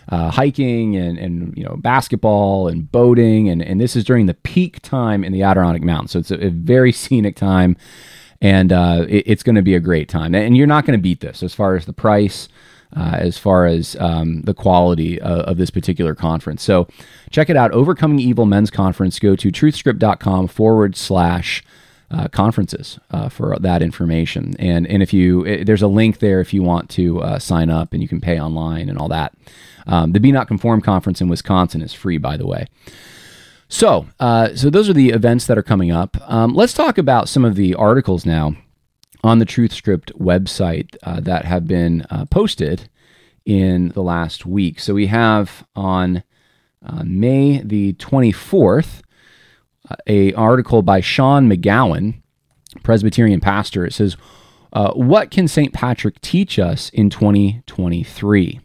uh, 0.10 0.32
hiking 0.32 0.96
and, 0.96 1.18
and 1.18 1.56
you 1.56 1.64
know 1.64 1.76
basketball 1.78 2.68
and 2.68 2.92
boating 2.92 3.48
and, 3.48 3.62
and 3.62 3.80
this 3.80 3.96
is 3.96 4.04
during 4.04 4.26
the 4.26 4.34
peak 4.34 4.82
time 4.82 5.24
in 5.24 5.32
the 5.32 5.44
Adirondack 5.44 5.84
Mountains. 5.84 6.12
So 6.12 6.20
it's 6.20 6.32
a, 6.32 6.48
a 6.48 6.50
very 6.50 6.92
scenic 7.04 7.36
time, 7.36 7.78
and 8.42 8.74
uh, 8.74 9.06
it, 9.08 9.24
it's 9.28 9.44
going 9.44 9.56
to 9.56 9.62
be 9.62 9.76
a 9.76 9.80
great 9.80 10.10
time. 10.10 10.34
And 10.34 10.58
you're 10.58 10.68
not 10.68 10.86
going 10.86 10.98
to 10.98 11.02
beat 11.02 11.22
this 11.22 11.44
as 11.44 11.54
far 11.54 11.76
as 11.76 11.86
the 11.86 11.94
price. 11.94 12.50
Uh, 12.96 13.17
as 13.19 13.38
far 13.38 13.67
as 13.67 13.96
um, 13.98 14.41
the 14.41 14.53
quality 14.53 15.22
of, 15.22 15.41
of, 15.41 15.58
this 15.58 15.69
particular 15.69 16.15
conference. 16.15 16.63
So 16.63 16.88
check 17.29 17.48
it 17.48 17.55
out. 17.55 17.72
Overcoming 17.72 18.19
Evil 18.19 18.48
Men's 18.48 18.72
Conference. 18.72 19.19
Go 19.19 19.36
to 19.36 19.51
truthscript.com 19.51 20.48
forward 20.48 20.96
slash 20.96 21.63
uh, 22.12 22.27
conferences 22.29 23.00
uh, 23.12 23.29
for 23.29 23.55
that 23.60 23.81
information. 23.81 24.55
And 24.58 24.88
and 24.88 25.03
if 25.03 25.13
you 25.13 25.46
it, 25.46 25.65
there's 25.65 25.81
a 25.81 25.88
link 25.88 26.19
there 26.19 26.39
if 26.39 26.53
you 26.53 26.63
want 26.63 26.89
to 26.91 27.22
uh, 27.22 27.39
sign 27.39 27.69
up 27.69 27.93
and 27.93 28.01
you 28.01 28.08
can 28.08 28.19
pay 28.19 28.39
online 28.39 28.89
and 28.89 28.98
all 28.98 29.08
that. 29.10 29.34
Um, 29.88 30.12
the 30.12 30.19
Be 30.19 30.31
Not 30.31 30.48
Conform 30.48 30.81
conference 30.81 31.22
in 31.22 31.27
Wisconsin 31.27 31.81
is 31.81 31.93
free, 31.93 32.17
by 32.17 32.38
the 32.38 32.48
way. 32.48 32.67
So 33.67 34.08
uh, 34.19 34.55
so 34.55 34.69
those 34.69 34.89
are 34.89 34.93
the 34.93 35.10
events 35.10 35.46
that 35.46 35.58
are 35.58 35.63
coming 35.63 35.91
up. 35.91 36.17
Um, 36.31 36.53
let's 36.53 36.74
talk 36.74 36.98
about 36.98 37.29
some 37.29 37.46
of 37.46 37.55
the 37.55 37.75
articles 37.75 38.25
now 38.25 38.55
on 39.24 39.40
the 39.40 39.46
TruthScript 39.46 40.12
website 40.14 40.96
uh, 41.04 41.20
that 41.22 41.46
have 41.46 41.68
been 41.68 42.06
uh, 42.10 42.26
posted 42.26 42.90
in 43.46 43.90
the 43.90 44.04
last 44.04 44.46
week. 44.46 44.80
So 44.80 44.94
we 44.94 45.08
have 45.08 45.66
on 45.76 46.24
May 47.04 47.62
the 47.64 47.94
24th 47.94 49.02
a 50.08 50.34
article 50.34 50.82
by 50.82 51.02
Sean 51.02 51.50
McGowan, 51.50 52.22
Presbyterian 52.84 53.40
pastor. 53.40 53.86
It 53.86 53.94
says, 53.94 54.16
uh, 54.72 54.92
"What 54.94 55.32
can 55.32 55.48
St. 55.48 55.74
Patrick 55.74 56.22
teach 56.22 56.60
us 56.60 56.90
in 56.90 57.10
2023?" 57.10 58.60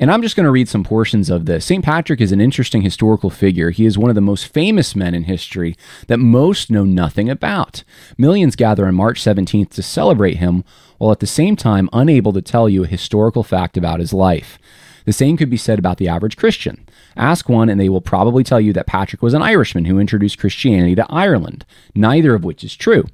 And 0.00 0.10
I'm 0.10 0.22
just 0.22 0.34
going 0.34 0.44
to 0.44 0.50
read 0.50 0.66
some 0.66 0.82
portions 0.82 1.28
of 1.28 1.44
this. 1.44 1.66
St. 1.66 1.84
Patrick 1.84 2.22
is 2.22 2.32
an 2.32 2.40
interesting 2.40 2.80
historical 2.80 3.28
figure. 3.28 3.68
He 3.68 3.84
is 3.84 3.98
one 3.98 4.08
of 4.10 4.14
the 4.14 4.22
most 4.22 4.46
famous 4.46 4.96
men 4.96 5.14
in 5.14 5.24
history 5.24 5.76
that 6.06 6.16
most 6.16 6.70
know 6.70 6.84
nothing 6.84 7.28
about. 7.28 7.84
Millions 8.16 8.56
gather 8.56 8.86
on 8.86 8.94
March 8.94 9.20
17th 9.20 9.68
to 9.68 9.82
celebrate 9.82 10.38
him, 10.38 10.64
while 10.96 11.12
at 11.12 11.20
the 11.20 11.26
same 11.26 11.54
time 11.54 11.90
unable 11.92 12.32
to 12.32 12.40
tell 12.40 12.66
you 12.66 12.82
a 12.84 12.88
historical 12.88 13.44
fact 13.44 13.76
about 13.76 14.00
his 14.00 14.14
life. 14.14 14.58
The 15.04 15.12
same 15.12 15.36
could 15.36 15.50
be 15.50 15.58
said 15.58 15.78
about 15.78 15.98
the 15.98 16.08
average 16.08 16.38
Christian. 16.38 16.86
Ask 17.16 17.48
one, 17.48 17.68
and 17.68 17.80
they 17.80 17.88
will 17.88 18.00
probably 18.00 18.44
tell 18.44 18.60
you 18.60 18.72
that 18.72 18.86
Patrick 18.86 19.22
was 19.22 19.34
an 19.34 19.42
Irishman 19.42 19.84
who 19.84 19.98
introduced 19.98 20.38
Christianity 20.38 20.94
to 20.94 21.06
Ireland, 21.10 21.64
neither 21.94 22.34
of 22.34 22.44
which 22.44 22.62
is 22.64 22.74
true. 22.74 23.04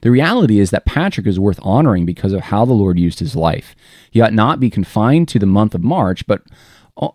The 0.00 0.10
reality 0.10 0.58
is 0.58 0.70
that 0.70 0.84
Patrick 0.84 1.26
is 1.26 1.38
worth 1.38 1.60
honoring 1.62 2.06
because 2.06 2.32
of 2.32 2.42
how 2.42 2.64
the 2.64 2.72
Lord 2.72 2.98
used 2.98 3.20
his 3.20 3.36
life. 3.36 3.74
He 4.10 4.20
ought 4.20 4.32
not 4.32 4.60
be 4.60 4.70
confined 4.70 5.28
to 5.28 5.38
the 5.38 5.46
month 5.46 5.74
of 5.74 5.82
March, 5.82 6.26
but 6.26 6.42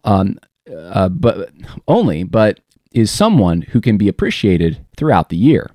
um, 0.03 0.39
uh, 0.74 1.10
but 1.10 1.51
only, 1.88 2.24
but 2.24 2.60
is 2.91 3.12
someone 3.12 3.62
who 3.62 3.82
can 3.82 3.98
be 3.98 4.08
appreciated 4.08 4.86
throughout 4.96 5.29
the 5.29 5.38
year. 5.38 5.72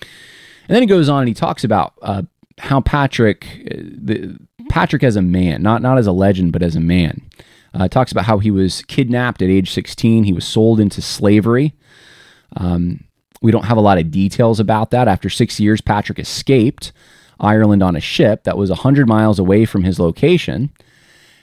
And 0.00 0.74
then 0.74 0.82
he 0.82 0.86
goes 0.86 1.08
on 1.08 1.20
and 1.20 1.28
he 1.28 1.34
talks 1.34 1.64
about 1.64 1.94
uh, 2.02 2.22
how 2.58 2.80
Patrick, 2.80 3.46
uh, 3.70 3.76
the, 3.76 4.38
Patrick 4.68 5.02
as 5.02 5.16
a 5.16 5.22
man, 5.22 5.62
not 5.62 5.82
not 5.82 5.98
as 5.98 6.06
a 6.06 6.12
legend, 6.12 6.52
but 6.52 6.62
as 6.62 6.74
a 6.74 6.80
man. 6.80 7.22
Uh, 7.74 7.88
talks 7.88 8.12
about 8.12 8.24
how 8.24 8.38
he 8.38 8.50
was 8.50 8.82
kidnapped 8.82 9.42
at 9.42 9.48
age 9.48 9.72
16. 9.72 10.24
He 10.24 10.32
was 10.32 10.46
sold 10.46 10.78
into 10.78 11.02
slavery. 11.02 11.74
Um, 12.56 13.04
we 13.42 13.50
don't 13.50 13.64
have 13.64 13.76
a 13.76 13.82
lot 13.82 13.98
of 13.98 14.10
details 14.10 14.60
about 14.60 14.90
that. 14.92 15.08
After 15.08 15.28
six 15.28 15.58
years, 15.58 15.80
Patrick 15.80 16.18
escaped 16.18 16.92
Ireland 17.40 17.82
on 17.82 17.96
a 17.96 18.00
ship 18.00 18.44
that 18.44 18.56
was 18.56 18.70
100 18.70 19.08
miles 19.08 19.38
away 19.38 19.64
from 19.64 19.84
his 19.84 19.98
location. 19.98 20.70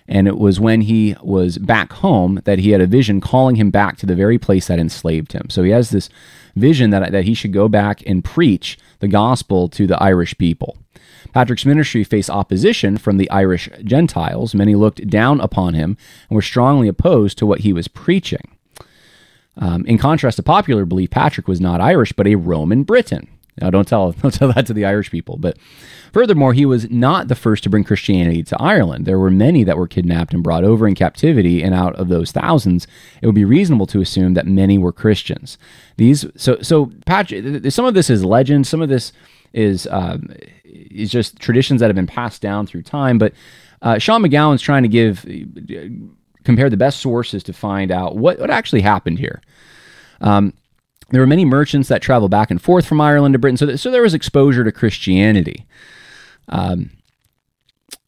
And 0.08 0.28
it 0.28 0.38
was 0.38 0.60
when 0.60 0.82
he 0.82 1.16
was 1.22 1.58
back 1.58 1.94
home 1.94 2.42
that 2.46 2.60
he 2.60 2.72
had 2.72 2.82
a 2.82 2.88
vision 2.88 3.22
calling 3.22 3.56
him 3.56 3.70
back 3.70 3.98
to 3.98 4.06
the 4.06 4.16
very 4.16 4.38
place 4.38 4.68
that 4.68 4.80
enslaved 4.80 5.34
him. 5.34 5.50
So 5.50 5.64
he 5.64 5.72
has 5.72 5.90
this 5.90 6.10
vision 6.56 6.90
that, 6.90 7.12
that 7.12 7.26
he 7.26 7.34
should 7.34 7.54
go 7.54 7.68
back 7.68 8.04
and 8.06 8.24
preach 8.24 8.78
the 9.00 9.08
gospel 9.08 9.70
to 9.70 9.88
the 9.88 10.02
Irish 10.02 10.38
people. 10.38 10.78
Patrick's 11.34 11.66
ministry 11.66 12.04
faced 12.04 12.30
opposition 12.30 12.98
from 12.98 13.18
the 13.18 13.30
Irish 13.30 13.70
Gentiles. 13.84 14.56
Many 14.56 14.75
looked 14.75 15.08
down 15.08 15.40
upon 15.42 15.74
him 15.74 15.98
and 16.30 16.36
were 16.36 16.42
strongly 16.42 16.88
opposed 16.88 17.38
to 17.40 17.46
what 17.46 17.62
he 17.62 17.74
was 17.74 17.88
preaching. 17.88 18.56
Um, 19.58 19.86
in 19.86 19.98
contrast 19.98 20.38
to 20.38 20.44
popular 20.44 20.86
belief, 20.86 21.12
Patrick 21.12 21.48
was 21.48 21.62
not 21.62 21.82
Irish, 21.82 22.13
but 22.13 22.28
a 22.28 22.36
Roman 22.36 22.84
Briton. 22.84 23.28
Now, 23.60 23.70
don't 23.70 23.88
tell, 23.88 24.12
don't 24.22 24.34
tell 24.34 24.51
that 24.54 24.66
to 24.68 24.74
the 24.74 24.86
Irish 24.86 25.12
people. 25.12 25.38
But 25.38 25.58
furthermore, 26.13 26.54
he 26.54 26.66
was 26.66 26.90
not 26.90 27.28
the 27.28 27.36
first 27.36 27.63
to 27.63 27.70
bring 27.70 27.84
Christianity 27.84 28.44
to 28.44 28.62
Ireland. 28.62 29.06
There 29.06 29.20
were 29.20 29.32
many 29.32 29.63
that 29.63 29.78
were 29.78 29.88
kidnapped 29.88 30.34
and 30.34 30.44
brought 30.44 30.63
over 30.63 30.88
in 30.88 30.96
captivity, 30.96 31.62
and 31.62 31.75
out 31.75 31.96
of 31.96 32.08
those 32.08 32.32
thousands, 32.32 32.88
it 33.22 33.25
would 33.25 33.36
be 33.36 33.46
reasonable 33.46 33.88
to 33.88 34.01
assume 34.01 34.34
that 34.34 34.48
many 34.48 34.78
were 34.78 34.92
Christians. 34.92 35.58
These, 35.98 36.25
so, 36.36 36.62
so 36.62 36.92
Patrick, 37.06 37.72
some 37.72 37.86
of 37.86 37.94
this 37.94 38.10
is 38.10 38.25
legend, 38.25 38.68
some 38.68 38.82
of 38.82 38.90
this 38.90 39.12
is 39.53 39.88
um, 39.88 40.29
is 40.63 41.12
just 41.12 41.39
traditions 41.39 41.79
that 41.79 41.88
have 41.88 41.96
been 41.96 42.08
passed 42.08 42.41
down 42.41 42.67
through 42.67 42.84
time. 42.84 43.17
But 43.17 43.34
uh, 43.81 43.98
Sean 43.98 44.24
McGowan's 44.24 44.62
trying 44.62 44.84
to 44.84 44.89
give 44.89 45.25
compare 46.43 46.70
the 46.70 46.77
best 46.77 47.00
sources 47.00 47.43
to 47.43 47.53
find 47.53 47.91
out 47.91 48.17
what, 48.17 48.39
what 48.39 48.50
actually 48.50 48.81
happened 48.81 49.20
here. 49.20 49.41
Um, 50.22 50.53
there 51.10 51.22
were 51.22 51.27
many 51.27 51.46
merchants 51.46 51.89
that 51.89 52.01
traveled 52.01 52.31
back 52.31 52.51
and 52.51 52.62
forth 52.62 52.86
from 52.86 53.01
Ireland 53.01 53.34
to 53.34 53.39
Britain, 53.39 53.58
so, 53.58 53.75
so 53.75 53.91
there 53.91 54.01
was 54.01 54.13
exposure 54.13 54.63
to 54.63 54.72
Christianity. 54.72 55.67
Um, 56.50 56.91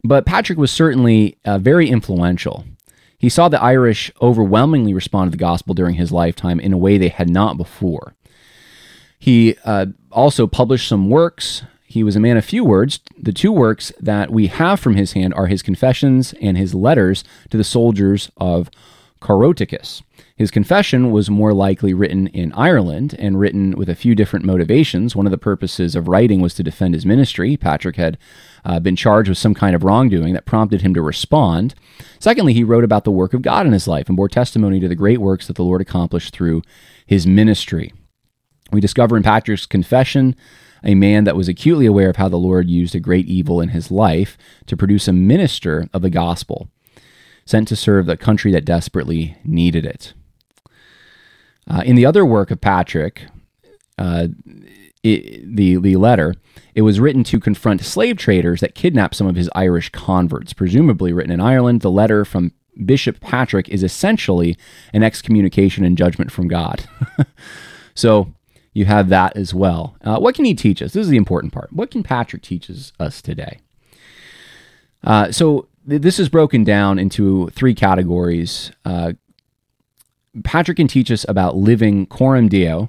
but 0.02 0.26
Patrick 0.26 0.58
was 0.58 0.70
certainly 0.70 1.38
uh, 1.44 1.58
very 1.58 1.88
influential. 1.88 2.64
He 3.18 3.28
saw 3.28 3.48
the 3.48 3.62
Irish 3.62 4.10
overwhelmingly 4.20 4.94
respond 4.94 5.28
to 5.28 5.36
the 5.36 5.40
gospel 5.40 5.74
during 5.74 5.94
his 5.94 6.12
lifetime 6.12 6.60
in 6.60 6.72
a 6.72 6.78
way 6.78 6.98
they 6.98 7.08
had 7.08 7.30
not 7.30 7.56
before. 7.56 8.14
He 9.24 9.56
uh, 9.64 9.86
also 10.12 10.46
published 10.46 10.86
some 10.86 11.08
works. 11.08 11.62
He 11.86 12.04
was 12.04 12.14
a 12.14 12.20
man 12.20 12.36
of 12.36 12.44
few 12.44 12.62
words. 12.62 13.00
The 13.16 13.32
two 13.32 13.52
works 13.52 13.90
that 13.98 14.30
we 14.30 14.48
have 14.48 14.78
from 14.78 14.96
his 14.96 15.14
hand 15.14 15.32
are 15.32 15.46
his 15.46 15.62
confessions 15.62 16.34
and 16.42 16.58
his 16.58 16.74
letters 16.74 17.24
to 17.48 17.56
the 17.56 17.64
soldiers 17.64 18.30
of 18.36 18.68
Coroticus. 19.22 20.02
His 20.36 20.50
confession 20.50 21.10
was 21.10 21.30
more 21.30 21.54
likely 21.54 21.94
written 21.94 22.26
in 22.26 22.52
Ireland 22.52 23.16
and 23.18 23.40
written 23.40 23.70
with 23.78 23.88
a 23.88 23.94
few 23.94 24.14
different 24.14 24.44
motivations. 24.44 25.16
One 25.16 25.26
of 25.26 25.32
the 25.32 25.38
purposes 25.38 25.96
of 25.96 26.06
writing 26.06 26.42
was 26.42 26.52
to 26.56 26.62
defend 26.62 26.92
his 26.92 27.06
ministry. 27.06 27.56
Patrick 27.56 27.96
had 27.96 28.18
uh, 28.62 28.78
been 28.78 28.94
charged 28.94 29.30
with 29.30 29.38
some 29.38 29.54
kind 29.54 29.74
of 29.74 29.84
wrongdoing 29.84 30.34
that 30.34 30.44
prompted 30.44 30.82
him 30.82 30.92
to 30.92 31.00
respond. 31.00 31.74
Secondly, 32.18 32.52
he 32.52 32.62
wrote 32.62 32.84
about 32.84 33.04
the 33.04 33.10
work 33.10 33.32
of 33.32 33.40
God 33.40 33.66
in 33.66 33.72
his 33.72 33.88
life 33.88 34.08
and 34.08 34.18
bore 34.18 34.28
testimony 34.28 34.80
to 34.80 34.88
the 34.88 34.94
great 34.94 35.22
works 35.22 35.46
that 35.46 35.56
the 35.56 35.64
Lord 35.64 35.80
accomplished 35.80 36.34
through 36.34 36.60
his 37.06 37.26
ministry. 37.26 37.90
We 38.74 38.80
discover 38.80 39.16
in 39.16 39.22
Patrick's 39.22 39.66
confession 39.66 40.34
a 40.82 40.96
man 40.96 41.22
that 41.24 41.36
was 41.36 41.48
acutely 41.48 41.86
aware 41.86 42.10
of 42.10 42.16
how 42.16 42.28
the 42.28 42.36
Lord 42.36 42.68
used 42.68 42.96
a 42.96 43.00
great 43.00 43.26
evil 43.26 43.60
in 43.60 43.68
his 43.68 43.92
life 43.92 44.36
to 44.66 44.76
produce 44.76 45.06
a 45.06 45.12
minister 45.12 45.88
of 45.92 46.02
the 46.02 46.10
gospel, 46.10 46.68
sent 47.46 47.68
to 47.68 47.76
serve 47.76 48.06
the 48.06 48.16
country 48.16 48.50
that 48.50 48.64
desperately 48.64 49.36
needed 49.44 49.86
it. 49.86 50.12
Uh, 51.68 51.82
in 51.86 51.94
the 51.94 52.04
other 52.04 52.26
work 52.26 52.50
of 52.50 52.60
Patrick, 52.60 53.26
uh, 53.96 54.26
it, 55.04 55.56
the, 55.56 55.76
the 55.76 55.94
letter, 55.94 56.34
it 56.74 56.82
was 56.82 56.98
written 56.98 57.22
to 57.24 57.38
confront 57.38 57.80
slave 57.82 58.16
traders 58.16 58.60
that 58.60 58.74
kidnapped 58.74 59.14
some 59.14 59.28
of 59.28 59.36
his 59.36 59.48
Irish 59.54 59.90
converts, 59.90 60.52
presumably 60.52 61.12
written 61.12 61.32
in 61.32 61.40
Ireland. 61.40 61.80
The 61.80 61.92
letter 61.92 62.24
from 62.24 62.50
Bishop 62.84 63.20
Patrick 63.20 63.68
is 63.68 63.84
essentially 63.84 64.58
an 64.92 65.04
excommunication 65.04 65.84
and 65.84 65.96
judgment 65.96 66.32
from 66.32 66.48
God. 66.48 66.84
so 67.94 68.34
you 68.74 68.84
have 68.84 69.08
that 69.08 69.36
as 69.36 69.54
well. 69.54 69.96
Uh, 70.02 70.18
what 70.18 70.34
can 70.34 70.44
he 70.44 70.54
teach 70.54 70.82
us? 70.82 70.92
This 70.92 71.04
is 71.06 71.08
the 71.08 71.16
important 71.16 71.52
part. 71.52 71.72
What 71.72 71.90
can 71.90 72.02
Patrick 72.02 72.42
teach 72.42 72.68
us 72.98 73.22
today? 73.22 73.60
Uh, 75.02 75.30
so 75.30 75.68
th- 75.88 76.02
this 76.02 76.18
is 76.18 76.28
broken 76.28 76.64
down 76.64 76.98
into 76.98 77.48
three 77.50 77.74
categories. 77.74 78.72
Uh, 78.84 79.12
Patrick 80.42 80.76
can 80.76 80.88
teach 80.88 81.10
us 81.10 81.24
about 81.28 81.56
living 81.56 82.06
coram 82.06 82.48
deo 82.48 82.88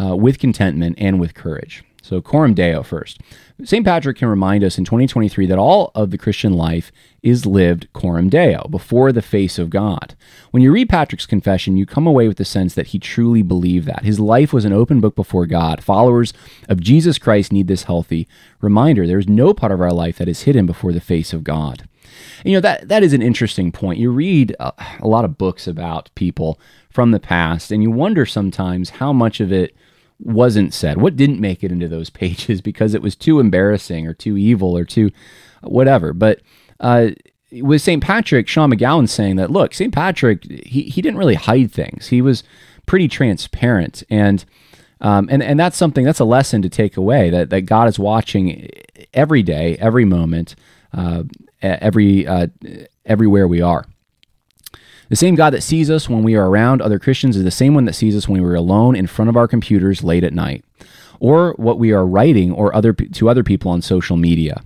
uh, 0.00 0.16
with 0.16 0.38
contentment 0.38 0.96
and 0.98 1.20
with 1.20 1.34
courage. 1.34 1.84
So, 2.06 2.20
coram 2.20 2.54
deo 2.54 2.84
first. 2.84 3.18
St. 3.64 3.84
Patrick 3.84 4.18
can 4.18 4.28
remind 4.28 4.62
us 4.62 4.78
in 4.78 4.84
2023 4.84 5.44
that 5.46 5.58
all 5.58 5.90
of 5.96 6.12
the 6.12 6.18
Christian 6.18 6.52
life 6.52 6.92
is 7.20 7.46
lived 7.46 7.92
coram 7.94 8.28
deo, 8.28 8.68
before 8.68 9.10
the 9.10 9.22
face 9.22 9.58
of 9.58 9.70
God. 9.70 10.14
When 10.52 10.62
you 10.62 10.70
read 10.70 10.88
Patrick's 10.88 11.26
confession, 11.26 11.76
you 11.76 11.84
come 11.84 12.06
away 12.06 12.28
with 12.28 12.36
the 12.36 12.44
sense 12.44 12.74
that 12.74 12.88
he 12.88 13.00
truly 13.00 13.42
believed 13.42 13.88
that. 13.88 14.04
His 14.04 14.20
life 14.20 14.52
was 14.52 14.64
an 14.64 14.72
open 14.72 15.00
book 15.00 15.16
before 15.16 15.46
God. 15.46 15.82
Followers 15.82 16.32
of 16.68 16.80
Jesus 16.80 17.18
Christ 17.18 17.52
need 17.52 17.66
this 17.66 17.82
healthy 17.82 18.28
reminder. 18.60 19.04
There 19.04 19.18
is 19.18 19.28
no 19.28 19.52
part 19.52 19.72
of 19.72 19.80
our 19.80 19.92
life 19.92 20.16
that 20.18 20.28
is 20.28 20.42
hidden 20.42 20.64
before 20.64 20.92
the 20.92 21.00
face 21.00 21.32
of 21.32 21.42
God. 21.42 21.88
You 22.44 22.52
know, 22.52 22.60
that, 22.60 22.86
that 22.86 23.02
is 23.02 23.14
an 23.14 23.22
interesting 23.22 23.72
point. 23.72 23.98
You 23.98 24.12
read 24.12 24.54
a, 24.60 24.72
a 25.00 25.08
lot 25.08 25.24
of 25.24 25.38
books 25.38 25.66
about 25.66 26.14
people 26.14 26.60
from 26.88 27.10
the 27.10 27.18
past, 27.18 27.72
and 27.72 27.82
you 27.82 27.90
wonder 27.90 28.26
sometimes 28.26 28.90
how 28.90 29.12
much 29.12 29.40
of 29.40 29.52
it 29.52 29.74
wasn't 30.18 30.72
said, 30.74 31.00
what 31.00 31.16
didn't 31.16 31.40
make 31.40 31.62
it 31.62 31.72
into 31.72 31.88
those 31.88 32.10
pages 32.22 32.60
because 32.60 32.94
it 32.94 33.02
was 33.02 33.16
too 33.16 33.40
embarrassing 33.40 34.06
or 34.06 34.14
too 34.14 34.36
evil 34.36 34.76
or 34.76 34.84
too 34.84 35.10
whatever. 35.62 36.12
But 36.12 36.40
uh, 36.80 37.10
with 37.52 37.82
St. 37.82 38.02
Patrick, 38.02 38.48
Sean 38.48 38.72
McGowan 38.72 39.08
saying 39.08 39.36
that, 39.36 39.50
look, 39.50 39.74
St. 39.74 39.92
Patrick, 39.94 40.44
he, 40.44 40.82
he 40.82 41.02
didn't 41.02 41.18
really 41.18 41.34
hide 41.34 41.72
things. 41.72 42.08
He 42.08 42.20
was 42.20 42.42
pretty 42.86 43.08
transparent. 43.08 44.02
And, 44.10 44.44
um, 45.00 45.28
and, 45.30 45.42
and 45.42 45.58
that's 45.58 45.76
something, 45.76 46.04
that's 46.04 46.20
a 46.20 46.24
lesson 46.24 46.62
to 46.62 46.68
take 46.68 46.96
away 46.96 47.30
that, 47.30 47.50
that 47.50 47.62
God 47.62 47.88
is 47.88 47.98
watching 47.98 48.70
every 49.12 49.42
day, 49.42 49.76
every 49.78 50.04
moment, 50.04 50.54
uh, 50.92 51.24
every, 51.62 52.26
uh, 52.26 52.48
everywhere 53.04 53.46
we 53.46 53.60
are. 53.60 53.84
The 55.08 55.16
same 55.16 55.34
God 55.34 55.50
that 55.50 55.62
sees 55.62 55.90
us 55.90 56.08
when 56.08 56.22
we 56.22 56.34
are 56.34 56.48
around 56.48 56.82
other 56.82 56.98
Christians 56.98 57.36
is 57.36 57.44
the 57.44 57.50
same 57.50 57.74
one 57.74 57.84
that 57.84 57.94
sees 57.94 58.16
us 58.16 58.28
when 58.28 58.42
we 58.42 58.48
are 58.48 58.54
alone 58.54 58.96
in 58.96 59.06
front 59.06 59.28
of 59.28 59.36
our 59.36 59.46
computers 59.46 60.02
late 60.02 60.24
at 60.24 60.32
night, 60.32 60.64
or 61.20 61.52
what 61.58 61.78
we 61.78 61.92
are 61.92 62.06
writing 62.06 62.52
or 62.52 62.74
other 62.74 62.92
to 62.92 63.28
other 63.28 63.44
people 63.44 63.70
on 63.70 63.82
social 63.82 64.16
media. 64.16 64.62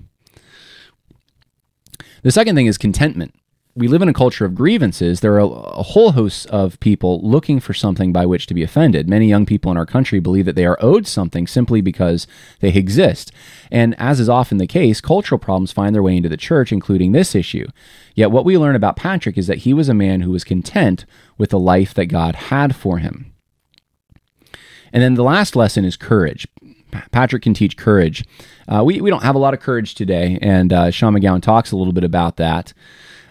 The 2.23 2.31
second 2.31 2.55
thing 2.55 2.67
is 2.67 2.79
contentment. 2.79 3.35
We 3.77 3.87
live 3.87 4.03
in 4.03 4.09
a 4.09 4.13
culture 4.13 4.45
of 4.45 4.55
grievances. 4.55 5.21
There 5.21 5.35
are 5.35 5.39
a, 5.39 5.83
whole 5.83 6.13
host 6.13 6.47
of 6.49 6.79
people 6.81 7.21
looking 7.23 7.61
for 7.61 7.73
something 7.73 8.13
by 8.13 8.27
which 8.27 8.47
to 8.47 8.55
be 8.55 8.65
offended. 8.65 9.09
Many 9.09 9.29
young 9.29 9.47
people 9.47 9.71
in 9.71 9.77
our 9.77 9.87
country 9.87 10.19
believe 10.19 10.45
that 10.47 10.57
they 10.57 10.67
are 10.67 10.77
owed 10.81 11.07
something 11.07 11.47
simply 11.47 11.81
because 11.81 12.27
they 12.59 12.71
exist. 12.71 13.31
And 13.71 13.95
as 13.97 14.19
is 14.19 14.29
often 14.29 14.59
the 14.59 14.67
case, 14.67 15.01
cultural 15.01 15.39
problems 15.39 15.71
find 15.71 15.95
their 15.95 16.03
way 16.03 16.17
into 16.17 16.29
the 16.29 16.37
church, 16.37 16.73
including 16.73 17.13
this 17.13 17.35
issue. 17.35 17.69
Yet 18.17 18.33
what 18.33 18.45
we 18.45 18.59
learn 18.59 18.75
about 18.75 18.97
Patrick 18.97 19.39
is 19.39 19.47
that 19.47 19.59
he 19.59 19.73
was 19.73 19.89
a 19.89 19.95
man 19.95 20.23
who 20.23 20.33
was 20.33 20.43
content 20.43 21.07
with 21.39 21.51
the 21.51 21.59
life 21.59 21.95
that 21.95 22.07
God 22.07 22.35
had 22.35 22.75
for 22.75 22.99
him. 22.99 23.33
And 24.93 25.01
then 25.01 25.15
the 25.15 25.23
last 25.23 25.55
lesson 25.55 25.85
is 25.85 25.97
courage. 25.97 26.49
Patrick 27.13 27.45
can 27.45 27.55
teach 27.55 27.77
courage. 27.77 28.25
Uh, 28.67 28.83
we, 28.85 29.01
we 29.01 29.11
don't 29.11 29.23
have 29.23 29.37
a 29.37 29.39
lot 29.39 29.55
of 29.55 29.61
courage 29.61 29.95
today, 29.95 30.39
and 30.43 30.73
uh, 30.73 30.91
Sean 30.91 31.15
McGowan 31.15 31.41
talks 31.41 31.71
a 31.71 31.77
little 31.77 31.93
bit 31.93 32.03
about 32.03 32.37
that. 32.37 32.73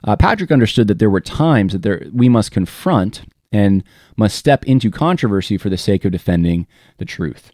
Uh, 0.04 0.16
Patrick 0.16 0.52
understood 0.52 0.88
that 0.88 1.00
there 1.00 1.10
were 1.10 1.22
times 1.22 1.74
that 1.74 1.82
there, 1.82 2.06
we 2.14 2.30
must 2.30 2.52
confront 2.52 3.24
and 3.52 3.84
must 4.16 4.38
step 4.38 4.64
into 4.66 4.92
controversy 4.92 5.58
for 5.58 5.70
the 5.70 5.78
sake 5.78 6.06
of 6.06 6.12
defending 6.12 6.68
the 6.98 7.06
truth. 7.06 7.52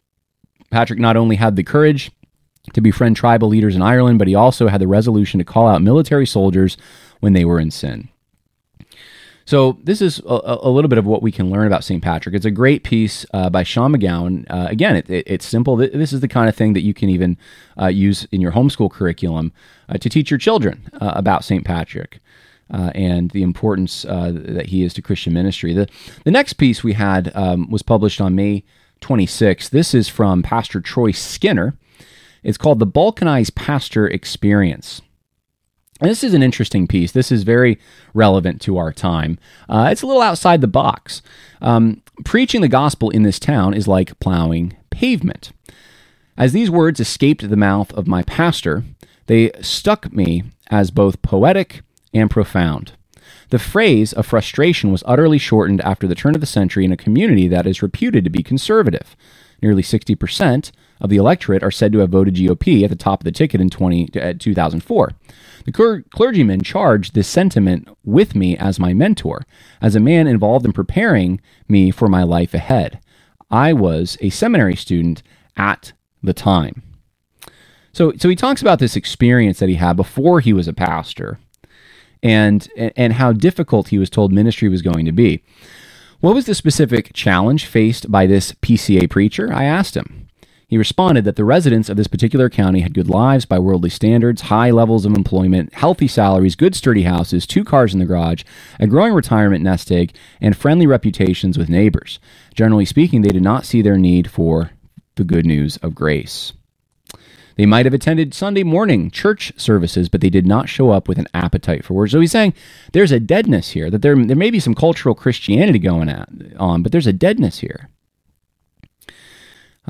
Patrick 0.69 0.99
not 0.99 1.17
only 1.17 1.37
had 1.37 1.55
the 1.55 1.63
courage 1.63 2.11
to 2.73 2.81
befriend 2.81 3.15
tribal 3.15 3.47
leaders 3.47 3.75
in 3.75 3.81
Ireland, 3.81 4.19
but 4.19 4.27
he 4.27 4.35
also 4.35 4.67
had 4.67 4.81
the 4.81 4.87
resolution 4.87 5.37
to 5.37 5.45
call 5.45 5.67
out 5.67 5.81
military 5.81 6.25
soldiers 6.25 6.77
when 7.19 7.33
they 7.33 7.45
were 7.45 7.59
in 7.59 7.71
sin. 7.71 8.09
So 9.45 9.77
this 9.83 10.01
is 10.01 10.19
a, 10.25 10.57
a, 10.63 10.69
little 10.69 10.89
bit 10.89 10.97
of 10.97 11.05
what 11.05 11.21
we 11.21 11.31
can 11.31 11.51
learn 11.51 11.67
about 11.67 11.83
St. 11.83 12.03
Patrick. 12.03 12.33
It's 12.33 12.45
a 12.45 12.51
great 12.51 12.83
piece 12.83 13.27
uh, 13.31 13.51
by 13.51 13.61
Sean 13.61 13.93
McGowan. 13.93 14.45
Uh, 14.49 14.67
again, 14.69 14.95
it, 14.95 15.07
it, 15.07 15.23
it's 15.27 15.45
simple. 15.45 15.75
This 15.75 16.11
is 16.11 16.21
the 16.21 16.27
kind 16.27 16.49
of 16.49 16.55
thing 16.55 16.73
that 16.73 16.81
you 16.81 16.95
can 16.95 17.09
even 17.09 17.37
uh, 17.79 17.87
use 17.87 18.25
in 18.31 18.41
your 18.41 18.53
homeschool 18.53 18.89
curriculum 18.89 19.53
uh, 19.87 19.99
to 19.99 20.09
teach 20.09 20.31
your 20.31 20.39
children 20.39 20.89
uh, 20.99 21.13
about 21.15 21.43
St. 21.43 21.63
Patrick. 21.63 22.19
Uh, 22.73 22.89
and 22.95 23.29
the 23.29 23.43
importance 23.43 24.01
that 24.01 24.65
he 24.69 24.81
is 24.81 24.91
to 24.95 25.01
Christian 25.03 25.31
ministry. 25.33 25.71
The, 25.71 25.87
the 26.23 26.31
next 26.31 26.53
piece 26.53 26.83
we 26.83 26.93
had 26.93 27.31
um, 27.35 27.69
was 27.69 27.83
published 27.83 28.19
on 28.19 28.33
May 28.33 28.63
26th. 29.01 29.69
This 29.69 29.93
is 29.93 30.09
from 30.09 30.41
Pastor 30.41 30.81
Troy 30.81 31.11
Skinner. 31.11 31.77
It's 32.41 32.57
called 32.57 32.79
The 32.79 32.87
Balkanized 32.87 33.53
Pastor 33.53 34.07
Experience. 34.07 35.03
This 36.01 36.25
is 36.25 36.33
an 36.33 36.43
interesting 36.43 36.87
piece. 36.87 37.13
This 37.13 37.31
is 37.31 37.43
very 37.43 37.79
relevant 38.13 38.61
to 38.63 38.77
our 38.77 38.91
time. 38.91 39.39
Uh, 39.69 39.87
it's 39.91 40.01
a 40.01 40.07
little 40.07 40.21
outside 40.21 40.59
the 40.59 40.67
box. 40.67 41.21
Um, 41.61 42.01
preaching 42.25 42.59
the 42.59 42.67
gospel 42.67 43.09
in 43.09 43.23
this 43.23 43.39
town 43.39 43.73
is 43.73 43.87
like 43.87 44.19
plowing 44.19 44.75
pavement. 44.89 45.53
As 46.37 46.51
these 46.51 46.69
words 46.69 46.99
escaped 46.99 47.49
the 47.49 47.55
mouth 47.55 47.93
of 47.93 48.07
my 48.07 48.23
pastor, 48.23 48.83
they 49.27 49.51
stuck 49.61 50.11
me 50.11 50.43
as 50.69 50.91
both 50.91 51.21
poetic 51.21 51.81
and 52.13 52.29
profound. 52.29 52.91
The 53.49 53.59
phrase 53.59 54.11
of 54.11 54.25
frustration 54.25 54.91
was 54.91 55.03
utterly 55.05 55.37
shortened 55.37 55.79
after 55.81 56.07
the 56.07 56.15
turn 56.15 56.35
of 56.35 56.41
the 56.41 56.47
century 56.47 56.83
in 56.83 56.91
a 56.91 56.97
community 56.97 57.47
that 57.47 57.65
is 57.65 57.81
reputed 57.81 58.25
to 58.25 58.29
be 58.29 58.43
conservative. 58.43 59.15
Nearly 59.61 59.81
60% 59.81 60.71
of 60.99 61.09
the 61.09 61.17
electorate 61.17 61.63
are 61.63 61.71
said 61.71 61.93
to 61.93 61.99
have 61.99 62.09
voted 62.09 62.35
GOP 62.35 62.83
at 62.83 62.89
the 62.89 62.95
top 62.97 63.21
of 63.21 63.23
the 63.23 63.31
ticket 63.31 63.61
in 63.61 63.69
20, 63.69 64.09
uh, 64.19 64.33
2004. 64.37 65.11
The 65.65 65.71
cler- 65.71 66.03
clergyman 66.11 66.61
charged 66.61 67.13
this 67.13 67.27
sentiment 67.27 67.87
with 68.03 68.35
me 68.35 68.55
as 68.57 68.79
my 68.79 68.93
mentor, 68.93 69.45
as 69.81 69.95
a 69.95 69.99
man 69.99 70.27
involved 70.27 70.65
in 70.65 70.73
preparing 70.73 71.41
me 71.67 71.91
for 71.91 72.07
my 72.07 72.23
life 72.23 72.53
ahead. 72.53 72.99
I 73.51 73.73
was 73.73 74.17
a 74.21 74.29
seminary 74.29 74.75
student 74.75 75.21
at 75.57 75.93
the 76.23 76.33
time. 76.33 76.83
So, 77.93 78.13
so 78.17 78.29
he 78.29 78.35
talks 78.35 78.61
about 78.61 78.79
this 78.79 78.95
experience 78.95 79.59
that 79.59 79.69
he 79.69 79.75
had 79.75 79.95
before 79.95 80.39
he 80.39 80.53
was 80.53 80.67
a 80.67 80.73
pastor 80.73 81.39
and, 82.21 82.67
and 82.75 83.13
how 83.13 83.31
difficult 83.31 83.89
he 83.89 83.97
was 83.97 84.09
told 84.09 84.31
ministry 84.31 84.69
was 84.69 84.81
going 84.81 85.05
to 85.05 85.11
be. 85.11 85.43
What 86.19 86.35
was 86.35 86.45
the 86.45 86.55
specific 86.55 87.11
challenge 87.13 87.65
faced 87.65 88.11
by 88.11 88.25
this 88.25 88.51
PCA 88.53 89.09
preacher? 89.09 89.51
I 89.51 89.63
asked 89.63 89.95
him. 89.95 90.24
He 90.67 90.77
responded 90.77 91.25
that 91.25 91.35
the 91.35 91.45
residents 91.45 91.89
of 91.89 91.97
this 91.97 92.07
particular 92.07 92.49
county 92.49 92.79
had 92.79 92.93
good 92.93 93.09
lives 93.09 93.45
by 93.45 93.59
worldly 93.59 93.91
standards, 93.91 94.43
high 94.43 94.71
levels 94.71 95.05
of 95.05 95.13
employment, 95.13 95.73
healthy 95.73 96.07
salaries, 96.07 96.55
good 96.55 96.75
sturdy 96.75 97.03
houses, 97.03 97.45
two 97.45 97.63
cars 97.63 97.93
in 97.93 97.99
the 97.99 98.05
garage, 98.05 98.43
a 98.79 98.87
growing 98.87 99.13
retirement 99.13 99.63
nest 99.63 99.91
egg, 99.91 100.15
and 100.41 100.57
friendly 100.57 100.87
reputations 100.87 101.57
with 101.57 101.69
neighbors. 101.69 102.19
Generally 102.55 102.85
speaking, 102.85 103.21
they 103.21 103.29
did 103.29 103.43
not 103.43 103.65
see 103.65 103.81
their 103.81 103.97
need 103.97 104.29
for 104.29 104.71
the 105.15 105.23
good 105.23 105.45
news 105.45 105.77
of 105.77 105.93
grace. 105.93 106.53
They 107.57 107.65
might 107.65 107.85
have 107.85 107.93
attended 107.93 108.33
Sunday 108.33 108.63
morning 108.63 109.11
church 109.11 109.53
services, 109.55 110.09
but 110.09 110.19
they 110.19 110.29
did 110.29 110.45
not 110.45 110.67
show 110.67 110.89
up 110.89 111.07
with 111.07 111.17
an 111.17 111.27
appetite 111.33 111.85
for 111.85 111.93
words. 111.93 112.11
So 112.11 112.19
he's 112.19 112.31
saying 112.31 112.53
there's 112.91 113.13
a 113.13 113.19
deadness 113.19 113.69
here, 113.69 113.89
that 113.89 114.01
there, 114.01 114.15
there 114.15 114.35
may 114.35 114.49
be 114.49 114.59
some 114.59 114.75
cultural 114.75 115.15
Christianity 115.15 115.79
going 115.79 116.09
at, 116.09 116.27
on, 116.57 116.83
but 116.83 116.91
there's 116.91 117.07
a 117.07 117.13
deadness 117.13 117.59
here. 117.59 117.89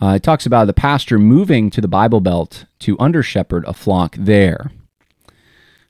Uh, 0.02 0.14
it 0.16 0.24
talks 0.24 0.46
about 0.46 0.68
the 0.68 0.74
pastor 0.74 1.18
moving 1.18 1.70
to 1.70 1.82
the 1.82 1.88
Bible 1.88 2.22
Belt 2.22 2.66
to 2.80 3.00
under 3.00 3.24
shepherd 3.24 3.64
a 3.66 3.74
flock 3.74 4.16
there. 4.20 4.72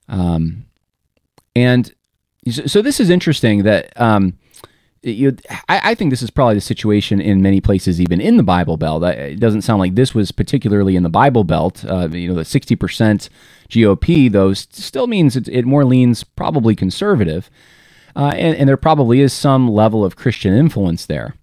Um, 0.08 0.66
and 1.56 1.94
so 2.52 2.82
this 2.82 3.00
is 3.00 3.10
interesting 3.10 3.64
that 3.64 4.00
um, 4.00 4.38
you, 5.02 5.36
I, 5.68 5.92
I, 5.92 5.96
think 5.96 6.12
this 6.12 6.22
is 6.22 6.30
probably 6.30 6.56
the 6.56 6.62
situation 6.62 7.20
in 7.20 7.42
many 7.42 7.62
places, 7.62 8.00
even 8.02 8.22
in 8.22 8.38
the 8.38 8.44
Bible 8.44 8.78
Belt. 8.78 9.04
It 9.04 9.40
doesn't 9.40 9.62
sound 9.62 9.80
like 9.80 9.96
this 9.96 10.14
was 10.14 10.32
particularly 10.32 10.96
in 10.96 11.04
the 11.04 11.10
Bible 11.10 11.44
Belt. 11.44 11.84
Uh, 11.86 12.10
you 12.10 12.28
know, 12.28 12.36
the 12.36 12.42
60% 12.42 13.30
GOP, 13.70 14.32
though, 14.32 14.54
still 14.54 15.08
means 15.08 15.36
it, 15.36 15.48
it 15.48 15.66
more 15.66 15.86
leans 15.86 16.24
probably 16.24 16.76
conservative. 16.76 17.50
Uh, 18.16 18.32
and, 18.36 18.58
and 18.58 18.70
there 18.70 18.78
probably 18.78 19.22
is 19.22 19.34
some 19.34 19.68
level 19.68 20.06
of 20.06 20.16
Christian 20.16 20.54
influence 20.54 21.06
there. 21.06 21.36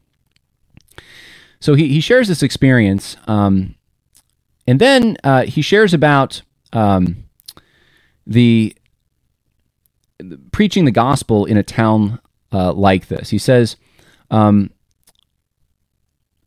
So 1.62 1.74
he, 1.74 1.86
he 1.86 2.00
shares 2.00 2.26
this 2.26 2.42
experience. 2.42 3.16
Um, 3.28 3.76
and 4.66 4.80
then 4.80 5.16
uh, 5.22 5.44
he 5.44 5.62
shares 5.62 5.94
about 5.94 6.42
um, 6.72 7.24
the, 8.26 8.76
the, 10.18 10.38
preaching 10.50 10.86
the 10.86 10.90
gospel 10.90 11.44
in 11.44 11.56
a 11.56 11.62
town 11.62 12.18
uh, 12.52 12.72
like 12.72 13.06
this. 13.06 13.30
He 13.30 13.38
says, 13.38 13.76
um, 14.28 14.70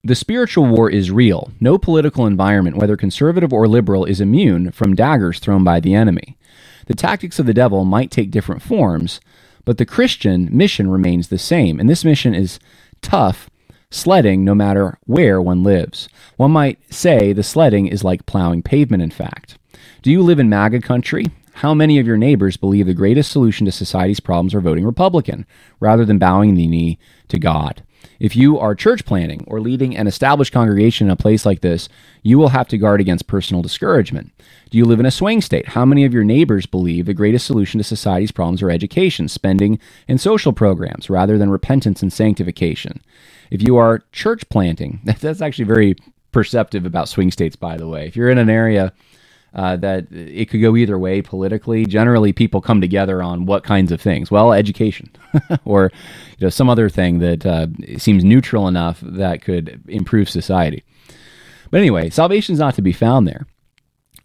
the 0.04 0.16
spiritual 0.16 0.66
war 0.66 0.90
is 0.90 1.12
real. 1.12 1.50
No 1.62 1.78
political 1.78 2.26
environment, 2.26 2.76
whether 2.76 2.98
conservative 2.98 3.54
or 3.54 3.70
liberal, 3.70 4.04
is 4.04 4.20
immune 4.20 4.72
from 4.72 4.96
daggers 4.96 5.40
thrown 5.40 5.64
by 5.64 5.80
the 5.80 5.94
enemy. 5.94 6.38
The 6.88 6.94
tactics 6.94 7.40
of 7.40 7.46
the 7.46 7.54
devil 7.54 7.86
might 7.86 8.12
take 8.12 8.32
different 8.32 8.62
forms, 8.62 9.22
but 9.64 9.78
the 9.78 9.86
Christian 9.86 10.50
mission 10.52 10.90
remains 10.90 11.30
the 11.30 11.40
same. 11.40 11.80
And 11.80 11.90
this 11.90 12.04
mission 12.04 12.36
is 12.36 12.60
tough 13.02 13.50
sledding 13.96 14.44
no 14.44 14.54
matter 14.54 14.98
where 15.06 15.42
one 15.42 15.64
lives. 15.64 16.10
One 16.38 16.52
might 16.52 16.80
say 16.94 17.32
the 17.32 17.44
sledding 17.44 17.88
is 17.88 18.04
like 18.04 18.26
plowing 18.26 18.62
pavement, 18.62 19.02
in 19.02 19.12
fact. 19.12 19.58
Do 20.02 20.12
you 20.12 20.22
live 20.22 20.40
in 20.40 20.50
MAGA 20.50 20.82
country? 20.82 21.26
How 21.54 21.74
many 21.74 21.98
of 21.98 22.06
your 22.06 22.18
neighbors 22.18 22.58
believe 22.58 22.86
the 22.86 22.94
greatest 22.94 23.32
solution 23.32 23.66
to 23.66 23.72
society's 23.72 24.20
problems 24.20 24.54
are 24.54 24.60
voting 24.60 24.86
Republican, 24.86 25.46
rather 25.80 26.04
than 26.04 26.18
bowing 26.18 26.56
the 26.56 26.68
knee 26.68 27.00
to 27.30 27.40
God? 27.40 27.82
If 28.20 28.36
you 28.36 28.58
are 28.58 28.76
church 28.76 29.06
planting 29.06 29.44
or 29.48 29.60
leading 29.60 29.96
an 29.96 30.08
established 30.08 30.54
congregation 30.54 31.08
in 31.08 31.12
a 31.12 31.16
place 31.16 31.46
like 31.46 31.62
this, 31.62 31.90
you 32.24 32.38
will 32.38 32.50
have 32.50 32.68
to 32.70 32.78
guard 32.78 33.02
against 33.02 33.28
personal 33.28 33.62
discouragement. 33.62 34.32
Do 34.70 34.78
you 34.78 34.86
live 34.86 35.00
in 35.00 35.06
a 35.06 35.12
swing 35.12 35.42
state? 35.42 35.70
How 35.70 35.86
many 35.86 36.06
of 36.06 36.14
your 36.14 36.24
neighbors 36.24 36.66
believe 36.66 37.06
the 37.06 37.14
greatest 37.14 37.46
solution 37.46 37.78
to 37.78 37.84
society's 37.84 38.32
problems 38.32 38.62
are 38.62 38.72
education, 38.72 39.28
spending, 39.28 39.80
and 40.08 40.20
social 40.20 40.54
programs 40.54 41.10
rather 41.10 41.38
than 41.38 41.50
repentance 41.50 42.02
and 42.02 42.12
sanctification? 42.12 43.02
If 43.52 43.62
you 43.62 43.78
are 43.78 44.04
church 44.12 44.48
planting, 44.50 45.02
that's 45.20 45.42
actually 45.42 45.66
very 45.66 45.96
perceptive 46.32 46.86
about 46.86 47.10
swing 47.10 47.32
states, 47.32 47.56
by 47.56 47.78
the 47.78 47.88
way. 47.88 48.08
If 48.08 48.16
you're 48.16 48.30
in 48.30 48.38
an 48.38 48.50
area 48.50 48.94
uh, 49.56 49.78
that 49.78 50.12
it 50.12 50.50
could 50.50 50.62
go 50.62 50.76
either 50.76 51.00
way 51.00 51.22
politically, 51.22 51.86
generally 51.86 52.34
people 52.34 52.62
come 52.62 52.82
together 52.82 53.24
on 53.24 53.46
what 53.46 53.64
kinds 53.64 53.92
of 53.92 54.02
things? 54.02 54.30
Well, 54.30 54.54
education 54.54 55.10
or 55.66 55.92
you 56.38 56.46
know, 56.46 56.50
some 56.50 56.70
other 56.70 56.90
thing 56.90 57.20
that 57.20 57.46
uh, 57.46 57.68
seems 57.98 58.24
neutral 58.24 58.68
enough 58.68 59.00
that 59.02 59.42
could 59.42 59.82
improve 59.88 60.30
society. 60.30 60.84
But 61.72 61.80
anyway, 61.80 62.10
salvation 62.10 62.54
is 62.54 62.60
not 62.60 62.76
to 62.76 62.82
be 62.82 62.92
found 62.92 63.28
there. 63.28 63.48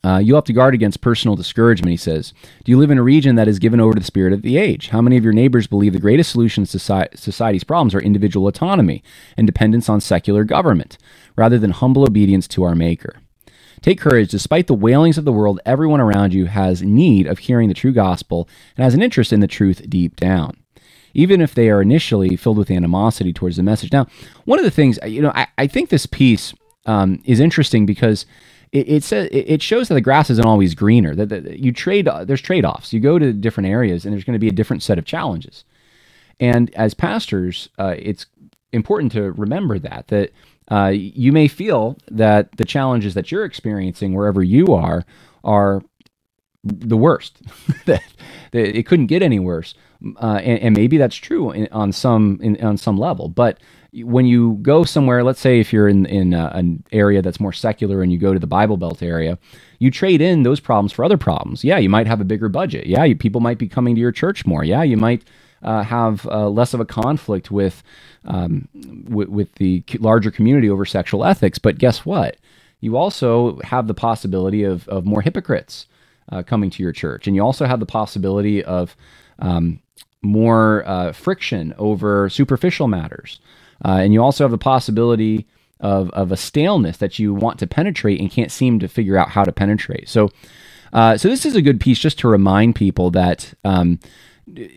Uh, 0.02 0.18
you 0.18 0.34
have 0.34 0.44
to 0.44 0.52
guard 0.52 0.74
against 0.74 1.02
personal 1.02 1.36
discouragement, 1.36 1.90
he 1.90 1.96
says. 1.96 2.32
Do 2.64 2.72
you 2.72 2.78
live 2.78 2.90
in 2.90 2.98
a 2.98 3.02
region 3.02 3.36
that 3.36 3.48
is 3.48 3.58
given 3.58 3.80
over 3.80 3.92
to 3.92 4.00
the 4.00 4.06
spirit 4.06 4.32
of 4.32 4.42
the 4.42 4.56
age? 4.56 4.88
How 4.88 5.02
many 5.02 5.16
of 5.16 5.24
your 5.24 5.34
neighbors 5.34 5.66
believe 5.66 5.92
the 5.92 6.00
greatest 6.00 6.30
solution 6.30 6.64
to 6.64 6.78
society's 7.14 7.64
problems 7.64 7.94
are 7.94 8.00
individual 8.00 8.48
autonomy 8.48 9.02
and 9.36 9.46
dependence 9.46 9.88
on 9.90 10.00
secular 10.00 10.42
government, 10.44 10.96
rather 11.36 11.58
than 11.58 11.72
humble 11.72 12.04
obedience 12.04 12.48
to 12.48 12.64
our 12.64 12.74
Maker? 12.74 13.16
Take 13.82 14.00
courage. 14.00 14.30
Despite 14.30 14.66
the 14.66 14.74
wailings 14.74 15.18
of 15.18 15.24
the 15.24 15.32
world, 15.32 15.60
everyone 15.64 16.00
around 16.00 16.34
you 16.34 16.46
has 16.46 16.82
need 16.82 17.26
of 17.26 17.38
hearing 17.38 17.68
the 17.68 17.74
true 17.74 17.92
gospel 17.92 18.48
and 18.76 18.84
has 18.84 18.94
an 18.94 19.02
interest 19.02 19.32
in 19.32 19.40
the 19.40 19.46
truth 19.46 19.88
deep 19.88 20.16
down, 20.16 20.56
even 21.14 21.40
if 21.40 21.54
they 21.54 21.70
are 21.70 21.80
initially 21.80 22.36
filled 22.36 22.58
with 22.58 22.70
animosity 22.70 23.32
towards 23.32 23.56
the 23.56 23.62
message. 23.62 23.92
Now, 23.92 24.06
one 24.44 24.58
of 24.58 24.64
the 24.64 24.70
things, 24.70 24.98
you 25.06 25.22
know, 25.22 25.32
I, 25.34 25.46
I 25.56 25.66
think 25.66 25.88
this 25.88 26.06
piece 26.06 26.52
um, 26.86 27.22
is 27.24 27.40
interesting 27.40 27.86
because 27.86 28.26
it, 28.72 28.88
it 28.88 29.04
says 29.04 29.28
it 29.32 29.62
shows 29.62 29.88
that 29.88 29.94
the 29.94 30.00
grass 30.00 30.30
isn't 30.30 30.46
always 30.46 30.74
greener. 30.74 31.14
That, 31.14 31.28
that 31.30 31.58
you 31.58 31.72
trade 31.72 32.08
there's 32.24 32.40
trade 32.40 32.64
offs. 32.64 32.92
You 32.92 33.00
go 33.00 33.18
to 33.18 33.32
different 33.32 33.68
areas, 33.68 34.04
and 34.04 34.12
there's 34.12 34.24
going 34.24 34.34
to 34.34 34.38
be 34.38 34.48
a 34.48 34.52
different 34.52 34.82
set 34.82 34.98
of 34.98 35.04
challenges. 35.04 35.64
And 36.38 36.74
as 36.74 36.94
pastors, 36.94 37.68
uh, 37.78 37.94
it's 37.98 38.26
important 38.72 39.12
to 39.12 39.32
remember 39.32 39.78
that 39.78 40.08
that 40.08 40.32
uh, 40.70 40.92
you 40.94 41.32
may 41.32 41.48
feel 41.48 41.96
that 42.10 42.56
the 42.56 42.64
challenges 42.64 43.14
that 43.14 43.32
you're 43.32 43.44
experiencing 43.44 44.14
wherever 44.14 44.42
you 44.42 44.72
are 44.74 45.04
are 45.42 45.82
the 46.62 46.96
worst. 46.96 47.40
that, 47.86 48.02
it 48.52 48.84
couldn't 48.86 49.06
get 49.06 49.22
any 49.22 49.38
worse, 49.38 49.74
uh, 50.20 50.40
and, 50.42 50.58
and, 50.60 50.76
maybe 50.76 50.96
that's 50.96 51.14
true 51.14 51.52
in, 51.52 51.68
on 51.70 51.92
some 51.92 52.38
in, 52.42 52.60
on 52.64 52.76
some 52.76 52.96
level. 52.96 53.28
But 53.28 53.60
when 53.92 54.26
you 54.26 54.58
go 54.62 54.82
somewhere, 54.82 55.22
let's 55.22 55.40
say 55.40 55.60
if 55.60 55.72
you're 55.72 55.88
in 55.88 56.04
in 56.06 56.34
uh, 56.34 56.50
an 56.54 56.82
area 56.90 57.22
that's 57.22 57.38
more 57.38 57.52
secular 57.52 58.02
and 58.02 58.10
you 58.10 58.18
go 58.18 58.32
to 58.32 58.40
the 58.40 58.46
Bible 58.46 58.76
Belt 58.76 59.02
area, 59.02 59.38
you 59.78 59.90
trade 59.90 60.20
in 60.20 60.42
those 60.42 60.58
problems 60.58 60.92
for 60.92 61.04
other 61.04 61.16
problems. 61.16 61.62
Yeah, 61.62 61.78
you 61.78 61.88
might 61.88 62.08
have 62.08 62.20
a 62.20 62.24
bigger 62.24 62.48
budget. 62.48 62.86
Yeah, 62.86 63.04
you, 63.04 63.14
people 63.14 63.40
might 63.40 63.58
be 63.58 63.68
coming 63.68 63.94
to 63.94 64.00
your 64.00 64.12
church 64.12 64.44
more. 64.44 64.64
Yeah, 64.64 64.82
you 64.82 64.96
might 64.96 65.24
uh, 65.62 65.82
have 65.82 66.26
uh, 66.26 66.48
less 66.48 66.74
of 66.74 66.80
a 66.80 66.84
conflict 66.84 67.50
with, 67.50 67.82
um, 68.24 68.68
with 69.08 69.28
with 69.28 69.54
the 69.56 69.84
larger 69.98 70.30
community 70.30 70.70
over 70.70 70.84
sexual 70.84 71.24
ethics. 71.24 71.58
But 71.58 71.78
guess 71.78 72.04
what? 72.04 72.36
You 72.80 72.96
also 72.96 73.58
have 73.62 73.86
the 73.86 73.94
possibility 73.94 74.64
of 74.64 74.88
of 74.88 75.04
more 75.04 75.22
hypocrites 75.22 75.86
uh, 76.30 76.42
coming 76.42 76.70
to 76.70 76.82
your 76.82 76.92
church, 76.92 77.26
and 77.26 77.36
you 77.36 77.42
also 77.44 77.66
have 77.66 77.80
the 77.80 77.86
possibility 77.86 78.64
of 78.64 78.96
um, 79.38 79.80
more 80.22 80.86
uh, 80.86 81.12
friction 81.12 81.74
over 81.78 82.28
superficial 82.28 82.88
matters. 82.88 83.40
Uh, 83.84 83.98
and 84.02 84.12
you 84.12 84.22
also 84.22 84.44
have 84.44 84.50
the 84.50 84.58
possibility 84.58 85.46
of, 85.80 86.10
of 86.10 86.30
a 86.30 86.36
staleness 86.36 86.98
that 86.98 87.18
you 87.18 87.32
want 87.32 87.58
to 87.58 87.66
penetrate 87.66 88.20
and 88.20 88.30
can't 88.30 88.52
seem 88.52 88.78
to 88.78 88.88
figure 88.88 89.16
out 89.16 89.30
how 89.30 89.44
to 89.44 89.52
penetrate. 89.52 90.08
So, 90.08 90.30
uh, 90.92 91.16
so 91.16 91.28
this 91.28 91.46
is 91.46 91.56
a 91.56 91.62
good 91.62 91.80
piece 91.80 91.98
just 91.98 92.18
to 92.20 92.28
remind 92.28 92.74
people 92.74 93.10
that 93.12 93.54
um, 93.64 93.98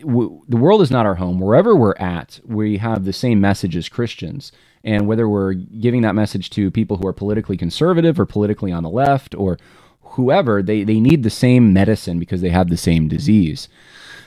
w- 0.00 0.42
the 0.48 0.56
world 0.56 0.82
is 0.82 0.90
not 0.90 1.06
our 1.06 1.16
home. 1.16 1.40
Wherever 1.40 1.74
we're 1.74 1.96
at, 1.96 2.40
we 2.44 2.78
have 2.78 3.04
the 3.04 3.12
same 3.12 3.40
message 3.40 3.76
as 3.76 3.88
Christians. 3.88 4.52
And 4.82 5.06
whether 5.06 5.28
we're 5.28 5.54
giving 5.54 6.02
that 6.02 6.14
message 6.14 6.50
to 6.50 6.70
people 6.70 6.98
who 6.98 7.06
are 7.06 7.12
politically 7.12 7.56
conservative 7.56 8.20
or 8.20 8.26
politically 8.26 8.70
on 8.70 8.82
the 8.82 8.90
left 8.90 9.34
or 9.34 9.58
whoever, 10.02 10.62
they, 10.62 10.84
they 10.84 11.00
need 11.00 11.22
the 11.22 11.30
same 11.30 11.72
medicine 11.72 12.18
because 12.18 12.40
they 12.40 12.50
have 12.50 12.68
the 12.68 12.76
same 12.76 13.08
disease. 13.08 13.68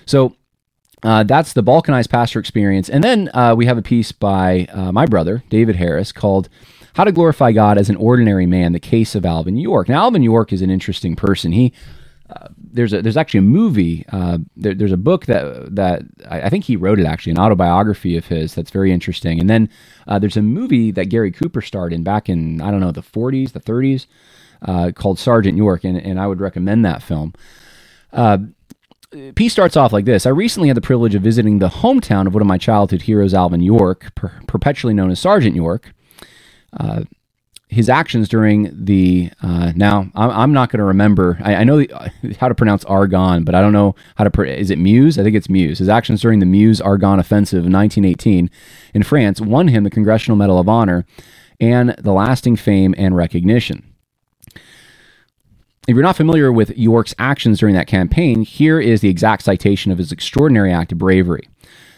So 0.06 0.36
uh, 1.04 1.24
that's 1.24 1.54
the 1.54 1.64
balkanized 1.64 2.10
pastor 2.10 2.40
experience. 2.40 2.90
And 2.90 3.04
then 3.04 3.30
uh, 3.34 3.54
we 3.56 3.68
have 3.68 3.78
a 3.78 3.84
piece 3.84 4.12
by 4.12 4.68
uh, 4.72 4.92
my 4.92 5.06
brother, 5.06 5.44
David 5.50 5.76
Harris, 5.76 6.12
called 6.12 6.50
How 6.96 7.04
to 7.04 7.12
Glorify 7.12 7.52
God 7.52 7.78
as 7.78 7.90
an 7.90 7.96
Ordinary 7.96 8.48
Man 8.48 8.74
The 8.74 8.80
Case 8.80 9.14
of 9.14 9.26
Alvin 9.26 9.58
York. 9.58 9.88
Now, 9.90 10.04
Alvin 10.04 10.24
York 10.24 10.52
is 10.52 10.64
an 10.64 10.72
interesting 10.72 11.16
person. 11.16 11.52
He 11.52 11.72
uh, 12.30 12.50
there's 12.58 12.92
a, 12.92 13.02
there's 13.02 13.18
actually 13.18 13.40
a 13.40 13.44
movie. 13.44 14.06
Uh, 14.12 14.40
there, 14.56 14.74
there's 14.74 14.92
a 14.92 14.98
book 14.98 15.26
that 15.28 15.74
that 15.76 16.04
I, 16.30 16.42
I, 16.42 16.50
think 16.50 16.66
he 16.66 16.76
wrote 16.76 17.00
it 17.00 17.06
actually 17.06 17.32
an 17.32 17.40
autobiography 17.40 18.18
of 18.18 18.28
his 18.28 18.54
that's 18.54 18.72
very 18.72 18.92
interesting. 18.92 19.40
And 19.40 19.50
then 19.50 19.70
uh, 20.08 20.20
there's 20.20 20.36
a 20.36 20.42
movie 20.42 20.92
that 20.92 21.06
Gary 21.06 21.32
Cooper 21.32 21.62
starred 21.62 21.94
in 21.94 22.04
back 22.04 22.28
in 22.28 22.60
I 22.60 22.70
don't 22.70 22.82
know 22.82 22.92
the 22.92 23.02
40s, 23.02 23.54
the 23.54 23.62
30s, 23.62 24.08
called 24.96 25.20
Sergeant 25.20 25.58
York, 25.58 25.86
and, 25.86 25.98
and 25.98 26.20
I 26.20 26.28
would 26.28 26.42
recommend 26.42 26.84
that 26.84 27.02
film. 27.02 27.34
P 29.36 29.48
starts 29.48 29.78
off 29.78 29.94
like 29.94 30.04
this. 30.04 30.26
I 30.26 30.30
recently 30.30 30.68
had 30.68 30.76
the 30.76 30.82
privilege 30.82 31.16
of 31.16 31.22
visiting 31.22 31.60
the 31.60 31.70
hometown 31.70 32.28
of 32.28 32.34
one 32.34 32.42
of 32.42 32.48
my 32.48 32.58
childhood 32.58 33.04
heroes, 33.04 33.34
Alvin 33.34 33.62
York, 33.62 34.14
per- 34.16 34.42
perpetually 34.48 34.94
known 34.94 35.12
as 35.12 35.20
Sergeant 35.20 35.56
York. 35.56 35.94
His 37.70 37.90
actions 37.90 38.30
during 38.30 38.72
the 38.74 39.30
uh, 39.42 39.74
now 39.76 40.10
I'm, 40.16 40.30
I'm 40.30 40.54
not 40.54 40.70
going 40.70 40.80
to 40.80 40.86
remember. 40.86 41.38
I, 41.42 41.56
I 41.56 41.64
know 41.64 41.84
how 42.40 42.48
to 42.48 42.56
pronounce 42.56 42.86
Argonne, 42.86 43.44
but 43.44 43.56
I 43.56 43.62
don't 43.62 43.74
know 43.74 43.96
how 44.16 44.24
to. 44.24 44.32
Pro- 44.32 44.46
is 44.46 44.70
it 44.70 44.80
Muse 44.80 45.20
I 45.20 45.24
think 45.24 45.36
it's 45.36 45.50
Muse 45.50 45.80
His 45.80 45.90
actions 45.90 46.22
during 46.22 46.40
the 46.40 46.46
Meuse 46.46 46.80
Argonne 46.80 47.20
offensive 47.20 47.66
in 47.66 47.74
1918 47.74 48.50
in 48.94 49.04
France 49.04 49.42
won 49.42 49.68
him 49.68 49.84
the 49.84 49.90
Congressional 49.90 50.38
Medal 50.38 50.60
of 50.60 50.70
Honor 50.70 51.06
and 51.60 51.96
the 51.98 52.14
lasting 52.14 52.56
fame 52.56 52.94
and 52.98 53.16
recognition. 53.16 53.84
If 55.88 55.96
you're 55.96 56.04
not 56.04 56.18
familiar 56.18 56.52
with 56.52 56.78
York's 56.78 57.16
actions 57.18 57.60
during 57.60 57.74
that 57.76 57.88
campaign, 57.88 58.42
here 58.42 58.80
is 58.80 59.00
the 59.00 59.10
exact 59.10 59.44
citation 59.44 59.92
of 59.92 59.98
his 59.98 60.12
extraordinary 60.12 60.72
act 60.72 60.92
of 60.92 60.98
bravery. 60.98 61.48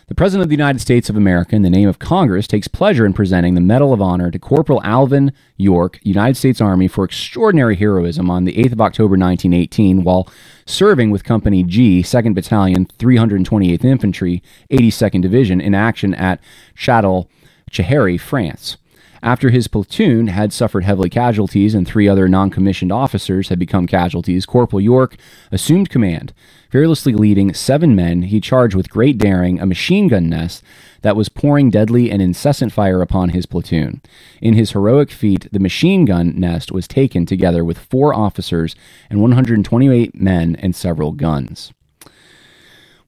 The 0.10 0.16
President 0.16 0.42
of 0.42 0.50
the 0.50 0.56
United 0.56 0.80
States 0.80 1.08
of 1.08 1.16
America, 1.16 1.56
in 1.56 1.62
the 1.62 1.70
name 1.70 1.88
of 1.88 2.00
Congress, 2.00 2.48
takes 2.48 2.68
pleasure 2.68 3.06
in 3.06 3.14
presenting 3.14 3.54
the 3.54 3.62
Medal 3.62 3.94
of 3.94 4.02
Honor 4.02 4.32
to 4.32 4.40
Corporal 4.40 4.82
Alvin 4.84 5.32
York, 5.56 6.00
United 6.02 6.36
States 6.36 6.60
Army, 6.60 6.88
for 6.88 7.04
extraordinary 7.06 7.76
heroism 7.76 8.28
on 8.28 8.46
the 8.46 8.56
8th 8.56 8.72
of 8.72 8.82
October 8.82 9.16
1918 9.16 10.04
while 10.04 10.28
serving 10.66 11.12
with 11.12 11.24
Company 11.24 11.62
G, 11.64 12.02
2nd 12.02 12.34
Battalion, 12.34 12.88
328th 12.98 13.86
Infantry, 13.86 14.42
82nd 14.72 15.22
Division 15.22 15.62
in 15.62 15.76
action 15.76 16.16
at 16.16 16.42
Châtel 16.76 17.28
Chehery, 17.70 18.18
France. 18.18 18.79
After 19.22 19.50
his 19.50 19.68
platoon 19.68 20.28
had 20.28 20.54
suffered 20.54 20.86
heavily 20.86 21.10
casualties 21.10 21.76
and 21.76 21.86
three 21.86 22.08
other 22.08 22.30
non 22.30 22.50
commissioned 22.50 22.92
officers 22.92 23.50
had 23.50 23.60
become 23.60 23.86
casualties, 23.86 24.46
Corporal 24.46 24.80
York 24.80 25.18
assumed 25.52 25.90
command. 25.90 26.32
Fearlessly 26.70 27.14
leading 27.14 27.54
seven 27.54 27.96
men, 27.96 28.24
he 28.24 28.40
charged 28.40 28.76
with 28.76 28.90
great 28.90 29.18
daring 29.18 29.60
a 29.60 29.66
machine 29.66 30.08
gun 30.08 30.30
nest 30.30 30.64
that 31.02 31.18
was 31.18 31.28
pouring 31.28 31.70
deadly 31.70 32.10
and 32.10 32.22
incessant 32.22 32.72
fire 32.72 33.02
upon 33.02 33.30
his 33.30 33.46
platoon. 33.46 34.02
In 34.42 34.54
his 34.54 34.72
heroic 34.72 35.12
feat, 35.12 35.48
the 35.52 35.60
machine 35.60 36.06
gun 36.06 36.40
nest 36.40 36.72
was 36.72 36.88
taken 36.88 37.26
together 37.26 37.66
with 37.66 37.78
four 37.78 38.14
officers 38.14 38.76
and 39.10 39.22
128 39.22 40.16
men 40.16 40.56
and 40.58 40.76
several 40.76 41.12
guns. 41.12 41.74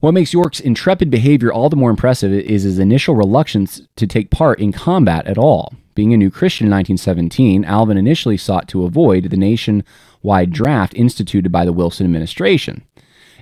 What 0.00 0.12
makes 0.12 0.32
York's 0.32 0.58
intrepid 0.60 1.10
behavior 1.10 1.52
all 1.52 1.70
the 1.70 1.76
more 1.76 1.90
impressive 1.90 2.32
is 2.32 2.64
his 2.64 2.80
initial 2.80 3.14
reluctance 3.14 3.80
to 3.96 4.06
take 4.06 4.30
part 4.30 4.58
in 4.58 4.72
combat 4.72 5.26
at 5.28 5.38
all. 5.38 5.72
Being 5.94 6.14
a 6.14 6.16
new 6.16 6.30
Christian 6.30 6.66
in 6.66 6.70
1917, 6.72 7.64
Alvin 7.64 7.98
initially 7.98 8.36
sought 8.36 8.68
to 8.68 8.84
avoid 8.84 9.24
the 9.24 9.36
nationwide 9.36 10.50
draft 10.50 10.94
instituted 10.94 11.50
by 11.50 11.64
the 11.64 11.72
Wilson 11.72 12.06
administration. 12.06 12.82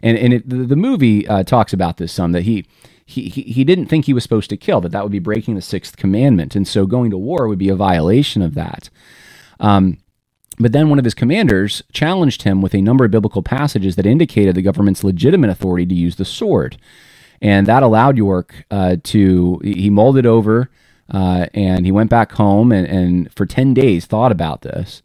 And, 0.03 0.17
and 0.19 0.33
it, 0.33 0.49
the, 0.49 0.57
the, 0.57 0.77
movie 0.77 1.29
uh, 1.29 1.45
talks 1.45 1.73
about 1.73 1.99
this 1.99 2.13
some 2.13 2.33
that 2.33 2.43
he, 2.43 2.67
he, 3.05 3.29
he 3.29 3.65
didn't 3.65 3.87
think 3.87 4.05
he 4.05 4.15
was 4.15 4.23
supposed 4.23 4.51
to 4.51 4.57
kill, 4.57 4.81
that 4.81 4.93
that 4.93 5.03
would 5.03 5.13
be 5.13 5.19
breaking 5.19 5.55
the 5.55 5.63
sixth 5.63 5.97
commandment. 5.97 6.57
And 6.57 6.67
so 6.67 6.87
going 6.87 7.11
to 7.11 7.19
war 7.19 7.49
would 7.49 7.59
be 7.59 7.69
a 7.69 7.77
violation 7.77 8.43
of 8.43 8.55
that. 8.55 8.89
Um, 9.59 9.99
but 10.59 10.73
then 10.73 10.91
one 10.91 10.99
of 10.99 11.05
his 11.05 11.15
commanders 11.15 11.83
challenged 11.93 12.43
him 12.43 12.61
with 12.61 12.75
a 12.75 12.83
number 12.83 13.05
of 13.05 13.11
biblical 13.11 13.43
passages 13.43 13.97
that 13.97 14.07
indicated 14.07 14.55
the 14.55 14.63
government's 14.63 15.05
legitimate 15.05 15.51
authority 15.51 15.87
to 15.87 15.95
use 15.95 16.17
the 16.17 16.25
sword. 16.25 16.77
And 17.41 17.67
that 17.67 17.83
allowed 17.83 18.19
York 18.19 18.65
uh, 18.71 18.97
to, 19.05 19.61
he 19.65 19.89
molded 19.89 20.27
over 20.27 20.71
uh, 21.11 21.46
and 21.55 21.85
he 21.85 21.92
went 21.92 22.11
back 22.11 22.33
home 22.33 22.73
and, 22.73 22.87
and 22.87 23.33
for 23.35 23.46
10 23.46 23.75
days 23.75 24.07
thought 24.07 24.33
about 24.33 24.62
this. 24.62 25.03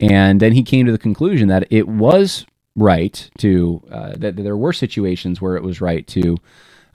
And 0.00 0.40
then 0.40 0.52
he 0.52 0.62
came 0.62 0.86
to 0.86 0.92
the 0.92 0.98
conclusion 0.98 1.48
that 1.48 1.66
it 1.70 1.88
was 1.88 2.46
right 2.76 3.30
to, 3.38 3.82
uh, 3.90 4.14
that, 4.16 4.36
there 4.36 4.56
were 4.56 4.72
situations 4.72 5.40
where 5.40 5.56
it 5.56 5.62
was 5.62 5.80
right 5.80 6.06
to, 6.08 6.36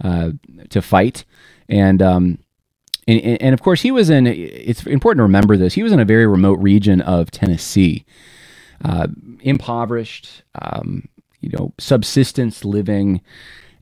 uh, 0.03 0.31
to 0.69 0.81
fight. 0.81 1.25
And, 1.67 2.01
um, 2.01 2.39
and, 3.07 3.41
and 3.41 3.53
of 3.53 3.61
course, 3.61 3.81
he 3.81 3.91
was 3.91 4.09
in, 4.09 4.27
it's 4.27 4.85
important 4.85 5.19
to 5.19 5.23
remember 5.23 5.57
this, 5.57 5.73
he 5.73 5.83
was 5.83 5.91
in 5.91 5.99
a 5.99 6.05
very 6.05 6.27
remote 6.27 6.59
region 6.59 7.01
of 7.01 7.31
Tennessee, 7.31 8.05
uh, 8.83 9.07
impoverished, 9.41 10.43
um, 10.61 11.07
you 11.41 11.49
know, 11.49 11.73
subsistence 11.77 12.63
living. 12.65 13.21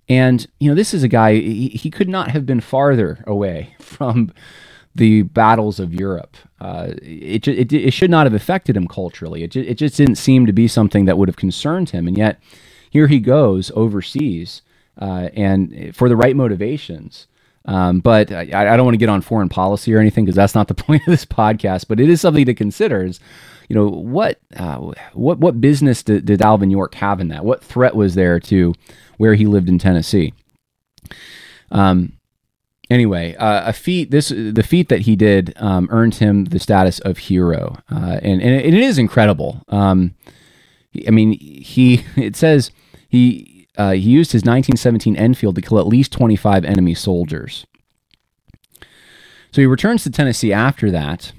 And, 0.10 0.48
you 0.60 0.70
know, 0.70 0.76
this 0.76 0.94
is 0.94 1.04
a 1.04 1.08
guy, 1.08 1.34
he, 1.34 1.70
he 1.70 1.90
could 1.90 2.08
not 2.08 2.32
have 2.32 2.46
been 2.46 2.62
farther 2.62 3.24
away 3.28 3.76
from 3.80 4.32
the 4.96 5.24
battles 5.24 5.80
of 5.80 5.94
Europe. 5.94 6.38
Uh, 6.60 6.94
it, 7.02 7.48
it, 7.48 7.72
it, 7.72 7.92
should 7.92 8.10
not 8.10 8.26
have 8.26 8.34
affected 8.34 8.76
him 8.76 8.88
culturally. 8.88 9.44
It, 9.44 9.56
it 9.56 9.76
just 9.76 9.98
didn't 9.98 10.16
seem 10.16 10.46
to 10.48 10.54
be 10.54 10.68
something 10.68 11.06
that 11.06 11.18
would 11.18 11.28
have 11.28 11.36
concerned 11.36 11.92
him. 11.92 12.08
And 12.08 12.18
yet, 12.18 12.40
here 12.90 13.08
he 13.08 13.20
goes 13.20 13.72
overseas, 13.76 14.62
uh, 15.00 15.30
and 15.36 15.96
for 15.96 16.10
the 16.10 16.16
right 16.16 16.36
motivations, 16.36 17.28
Um, 17.66 18.00
but 18.00 18.32
I, 18.32 18.74
I 18.74 18.78
don't 18.78 18.86
want 18.86 18.96
to 18.96 19.00
get 19.00 19.10
on 19.10 19.22
foreign 19.22 19.50
policy 19.50 19.94
or 19.94 20.00
anything 20.00 20.26
because 20.26 20.38
that's 20.38 20.56
not 20.56 20.68
the 20.68 20.74
point 20.86 21.02
of 21.06 21.12
this 21.12 21.26
podcast. 21.26 21.88
But 21.88 22.00
it 22.00 22.10
is 22.10 22.22
something 22.22 22.46
to 22.46 22.56
consider. 22.56 23.04
Is 23.04 23.20
you 23.68 23.76
know 23.76 23.88
what 23.88 24.40
uh, 24.56 24.94
what 25.14 25.40
what 25.40 25.60
business 25.60 26.04
did, 26.04 26.26
did 26.26 26.42
Alvin 26.42 26.72
York 26.72 26.96
have 26.96 27.20
in 27.20 27.28
that? 27.30 27.44
What 27.44 27.64
threat 27.64 27.96
was 27.96 28.16
there 28.16 28.40
to 28.42 28.74
where 29.18 29.36
he 29.36 29.46
lived 29.46 29.70
in 29.70 29.78
Tennessee? 29.78 30.34
Um, 31.72 32.14
anyway, 32.90 33.36
uh, 33.36 33.70
a 33.70 33.74
feat 33.74 34.12
this 34.12 34.30
the 34.30 34.66
feat 34.66 34.90
that 34.90 35.02
he 35.02 35.16
did 35.16 35.54
um, 35.58 35.88
earned 35.92 36.16
him 36.16 36.46
the 36.46 36.60
status 36.60 37.00
of 37.00 37.18
hero, 37.18 37.78
uh, 37.92 38.20
and, 38.22 38.42
and 38.42 38.56
it 38.56 38.74
is 38.74 38.98
incredible. 38.98 39.62
Um, 39.68 40.16
I 41.06 41.12
mean, 41.12 41.34
he 41.34 42.06
it 42.16 42.36
says 42.36 42.72
he 43.10 43.68
uh, 43.78 43.92
he 43.92 44.10
used 44.10 44.32
his 44.32 44.42
1917 44.42 45.16
Enfield 45.16 45.56
to 45.56 45.62
kill 45.62 45.80
at 45.80 45.88
least 45.88 46.12
25 46.12 46.66
enemy 46.66 46.94
soldiers. 46.94 47.66
So 49.52 49.62
he 49.62 49.66
returns 49.66 50.04
to 50.04 50.10
Tennessee 50.10 50.54
after 50.54 50.92
that, 50.92 51.32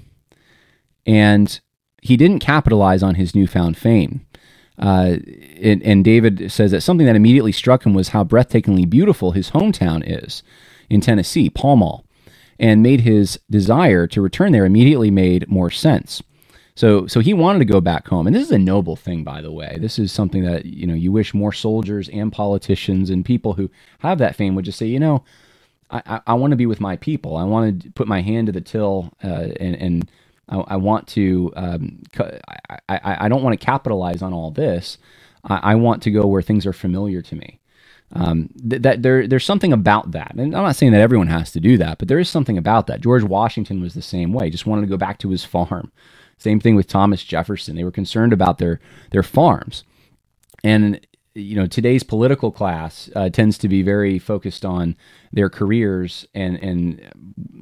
and 1.07 1.61
he 2.09 2.17
didn't 2.17 2.39
capitalize 2.39 3.03
on 3.03 3.17
his 3.17 3.35
newfound 3.35 3.77
fame. 3.77 4.25
Uh, 4.79 5.17
and, 5.61 5.83
and, 5.83 6.05
David 6.05 6.51
says 6.51 6.71
that 6.71 6.83
something 6.83 7.07
that 7.07 7.17
immediately 7.17 7.51
struck 7.51 7.85
him 7.85 7.95
was 7.95 8.11
how 8.11 8.23
breathtakingly 8.23 8.89
beautiful 8.89 9.33
his 9.33 9.51
hometown 9.51 10.03
is 10.07 10.43
in 10.89 11.01
Tennessee, 11.01 11.51
Pall 11.51 11.77
Mall, 11.77 12.05
and 12.61 12.83
made 12.83 13.01
his 13.01 13.41
desire 13.51 14.07
to 14.07 14.23
return 14.23 14.53
there 14.53 14.65
immediately 14.65 15.11
made 15.11 15.51
more 15.51 15.71
sense. 15.71 16.23
So, 16.77 17.09
so 17.09 17.19
he 17.19 17.35
wanted 17.35 17.59
to 17.59 17.65
go 17.65 17.81
back 17.81 18.07
home, 18.07 18.29
and 18.29 18.37
this 18.37 18.45
is 18.45 18.53
a 18.53 18.59
noble 18.59 18.95
thing, 18.95 19.25
by 19.25 19.43
the 19.43 19.51
way. 19.51 19.79
This 19.81 19.99
is 19.99 20.13
something 20.13 20.45
that 20.45 20.65
you 20.65 20.87
know 20.87 20.95
you 20.95 21.11
wish 21.11 21.35
more 21.35 21.53
soldiers 21.53 22.09
and 22.09 22.33
politicians 22.33 23.11
and 23.11 23.25
people 23.25 23.55
who 23.55 23.69
have 23.99 24.19
that 24.19 24.37
fame 24.37 24.55
would 24.55 24.65
just 24.65 24.79
say, 24.79 24.87
you 24.87 25.01
know, 25.01 25.25
I, 25.91 26.03
I, 26.07 26.21
I 26.29 26.35
want 26.35 26.53
to 26.53 26.57
be 26.57 26.67
with 26.67 26.81
my 26.81 26.97
people. 26.97 27.37
I 27.37 27.43
want 27.43 27.83
to 27.83 27.91
put 27.91 28.07
my 28.07 28.23
hand 28.23 28.47
to 28.47 28.53
the 28.53 28.61
till, 28.61 29.13
uh, 29.25 29.49
and, 29.59 29.75
and 29.75 30.11
I, 30.49 30.59
I, 30.59 30.77
want 30.77 31.07
to. 31.09 31.53
Um, 31.57 32.03
I, 32.19 32.71
I, 32.89 33.27
I 33.27 33.29
don't 33.29 33.43
want 33.43 33.59
to 33.59 33.65
capitalize 33.65 34.23
on 34.23 34.33
all 34.33 34.51
this. 34.51 34.99
I, 35.45 35.73
I 35.73 35.75
want 35.75 36.03
to 36.05 36.11
go 36.11 36.27
where 36.27 36.43
things 36.43 36.67
are 36.67 36.73
familiar 36.73 37.23
to 37.23 37.35
me. 37.35 37.61
Um, 38.13 38.49
th- 38.69 38.83
that 38.83 39.03
there, 39.03 39.27
there's 39.27 39.45
something 39.45 39.73
about 39.73 40.13
that, 40.13 40.33
and 40.35 40.55
I'm 40.55 40.63
not 40.63 40.77
saying 40.77 40.93
that 40.93 41.03
everyone 41.03 41.27
has 41.27 41.53
to 41.53 41.61
do 41.61 41.77
that, 41.77 41.99
but 41.99 42.09
there 42.09 42.19
is 42.19 42.29
something 42.31 42.57
about 42.57 42.87
that. 42.87 43.03
George 43.03 43.23
Washington 43.23 43.83
was 43.83 43.93
the 43.93 44.03
same 44.03 44.33
way; 44.33 44.49
just 44.49 44.67
wanted 44.67 44.83
to 44.83 44.89
go 44.89 44.97
back 44.97 45.19
to 45.19 45.31
his 45.31 45.45
farm. 45.45 45.93
Same 46.39 46.61
thing 46.61 46.75
with 46.75 46.87
Thomas 46.87 47.23
Jefferson. 47.23 47.77
They 47.77 47.85
were 47.85 47.91
concerned 47.91 48.33
about 48.33 48.59
their 48.59 48.81
their 49.11 49.23
farms, 49.23 49.85
and 50.65 51.07
you 51.39 51.57
know 51.57 51.67
today's 51.67 52.03
political 52.03 52.51
class 52.51 53.09
uh, 53.15 53.29
tends 53.29 53.59
to 53.59 53.69
be 53.69 53.83
very 53.83 54.19
focused 54.19 54.65
on 54.65 54.97
their 55.33 55.49
careers 55.49 56.27
and 56.35 56.57
and 56.63 57.11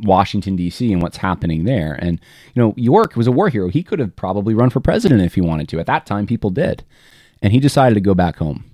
Washington 0.03 0.57
D.C. 0.57 0.93
and 0.93 1.03
what's 1.03 1.19
happening 1.19 1.65
there. 1.65 1.95
And 1.95 2.21
you 2.55 2.63
know 2.63 2.75
York 2.77 3.17
was 3.17 3.27
a 3.27 3.33
war 3.33 3.49
hero. 3.49 3.69
He 3.69 3.83
could 3.83 3.99
have 3.99 4.17
probably 4.17 4.55
run 4.55 4.71
for 4.71 4.81
president 4.81 5.23
if 5.23 5.35
he 5.35 5.41
wanted 5.41 5.69
to. 5.71 5.81
At 5.81 5.87
that 5.87 6.07
time, 6.07 6.27
people 6.27 6.51
did, 6.51 6.85
and 7.43 7.53
he 7.53 7.61
decided 7.61 7.95
to 7.95 8.01
go 8.01 8.15
back 8.15 8.37
home. 8.37 8.65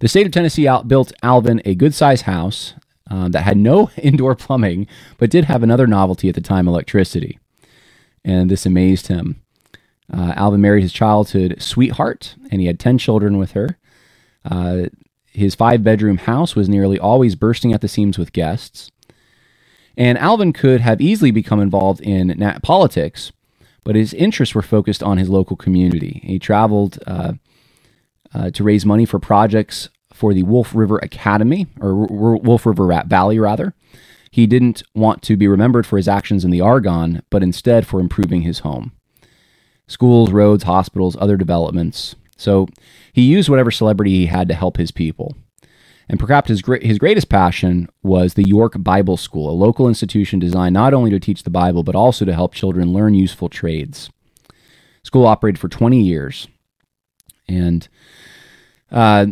The 0.00 0.08
state 0.08 0.26
of 0.26 0.32
Tennessee 0.32 0.68
out 0.68 0.88
built 0.88 1.12
Alvin 1.22 1.60
a 1.64 1.74
good 1.74 1.94
sized 1.94 2.22
house 2.22 2.74
uh, 3.10 3.28
that 3.30 3.42
had 3.42 3.56
no 3.56 3.90
indoor 3.96 4.34
plumbing, 4.34 4.86
but 5.18 5.30
did 5.30 5.44
have 5.44 5.62
another 5.62 5.86
novelty 5.86 6.28
at 6.28 6.34
the 6.34 6.40
time 6.40 6.68
electricity 6.68 7.38
and 8.26 8.50
this 8.50 8.66
amazed 8.66 9.06
him. 9.06 9.40
Uh, 10.12 10.34
Alvin 10.36 10.60
married 10.60 10.82
his 10.82 10.92
childhood 10.92 11.56
sweetheart, 11.60 12.34
and 12.50 12.60
he 12.60 12.66
had 12.66 12.78
10 12.78 12.98
children 12.98 13.38
with 13.38 13.52
her. 13.52 13.78
Uh, 14.46 14.84
his 15.26 15.54
five 15.54 15.84
bedroom 15.84 16.16
house 16.16 16.56
was 16.56 16.68
nearly 16.68 16.98
always 16.98 17.34
bursting 17.34 17.72
at 17.74 17.80
the 17.80 17.88
seams 17.88 18.16
with 18.16 18.32
guests. 18.32 18.90
And 19.96 20.16
Alvin 20.18 20.52
could 20.52 20.80
have 20.80 21.00
easily 21.00 21.30
become 21.30 21.60
involved 21.60 22.00
in 22.00 22.38
politics, 22.62 23.32
but 23.84 23.96
his 23.96 24.14
interests 24.14 24.54
were 24.54 24.62
focused 24.62 25.02
on 25.02 25.18
his 25.18 25.28
local 25.28 25.56
community. 25.56 26.20
He 26.24 26.38
traveled 26.38 26.98
uh, 27.06 27.34
uh 28.34 28.50
to 28.50 28.64
raise 28.64 28.86
money 28.86 29.04
for 29.04 29.18
projects 29.18 29.88
for 30.12 30.32
the 30.32 30.42
Wolf 30.42 30.74
River 30.74 30.98
Academy, 30.98 31.66
or 31.80 32.02
R- 32.02 32.36
Wolf 32.36 32.64
River 32.64 33.02
Valley, 33.06 33.38
rather, 33.38 33.74
he 34.30 34.46
didn't 34.46 34.82
want 34.94 35.22
to 35.22 35.36
be 35.36 35.46
remembered 35.46 35.86
for 35.86 35.96
his 35.96 36.08
actions 36.08 36.44
in 36.44 36.50
the 36.50 36.60
Argonne, 36.60 37.22
but 37.30 37.42
instead 37.42 37.86
for 37.86 38.00
improving 38.00 38.42
his 38.42 38.60
home. 38.60 38.92
Schools, 39.86 40.30
roads, 40.30 40.64
hospitals, 40.64 41.16
other 41.20 41.36
developments. 41.36 42.16
So 42.36 42.68
he 43.12 43.22
used 43.22 43.48
whatever 43.48 43.70
celebrity 43.70 44.12
he 44.12 44.26
had 44.26 44.48
to 44.48 44.54
help 44.54 44.76
his 44.76 44.90
people. 44.90 45.34
And 46.08 46.20
perhaps 46.20 46.48
his, 46.48 46.62
his 46.82 46.98
greatest 46.98 47.28
passion 47.28 47.88
was 48.02 48.34
the 48.34 48.46
York 48.46 48.74
Bible 48.78 49.16
School, 49.16 49.50
a 49.50 49.52
local 49.52 49.88
institution 49.88 50.38
designed 50.38 50.74
not 50.74 50.94
only 50.94 51.10
to 51.10 51.18
teach 51.18 51.42
the 51.42 51.50
Bible, 51.50 51.82
but 51.82 51.96
also 51.96 52.24
to 52.24 52.34
help 52.34 52.54
children 52.54 52.92
learn 52.92 53.14
useful 53.14 53.48
trades. 53.48 54.10
School 55.02 55.26
operated 55.26 55.58
for 55.58 55.68
20 55.68 56.00
years. 56.00 56.46
And 57.48 57.88
uh, 58.90 59.26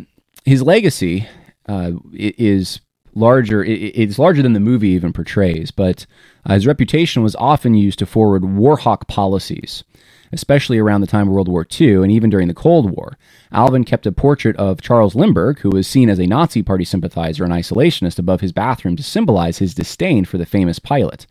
his 0.44 0.62
legacy 0.62 1.28
uh, 1.68 1.92
is 2.12 2.80
larger. 3.14 3.64
it's 3.64 4.18
larger 4.18 4.42
than 4.42 4.52
the 4.52 4.60
movie 4.60 4.90
even 4.90 5.12
portrays, 5.12 5.70
but 5.70 6.06
uh, 6.44 6.54
his 6.54 6.66
reputation 6.66 7.22
was 7.22 7.36
often 7.36 7.74
used 7.74 7.98
to 8.00 8.06
forward 8.06 8.42
warhawk 8.42 9.06
policies, 9.08 9.84
especially 10.34 10.78
around 10.78 11.00
the 11.00 11.06
time 11.06 11.28
of 11.28 11.34
World 11.34 11.48
War 11.48 11.66
II 11.80 11.96
and 11.96 12.10
even 12.10 12.28
during 12.28 12.48
the 12.48 12.54
Cold 12.54 12.90
War. 12.90 13.16
Alvin 13.52 13.84
kept 13.84 14.06
a 14.06 14.12
portrait 14.12 14.56
of 14.56 14.82
Charles 14.82 15.14
Lindbergh, 15.14 15.60
who 15.60 15.70
was 15.70 15.86
seen 15.86 16.10
as 16.10 16.18
a 16.18 16.26
Nazi 16.26 16.62
Party 16.62 16.84
sympathizer 16.84 17.44
and 17.44 17.52
isolationist, 17.52 18.18
above 18.18 18.40
his 18.40 18.52
bathroom 18.52 18.96
to 18.96 19.02
symbolize 19.02 19.58
his 19.58 19.74
disdain 19.74 20.24
for 20.24 20.38
the 20.38 20.46
famous 20.46 20.78
pilot. 20.78 21.26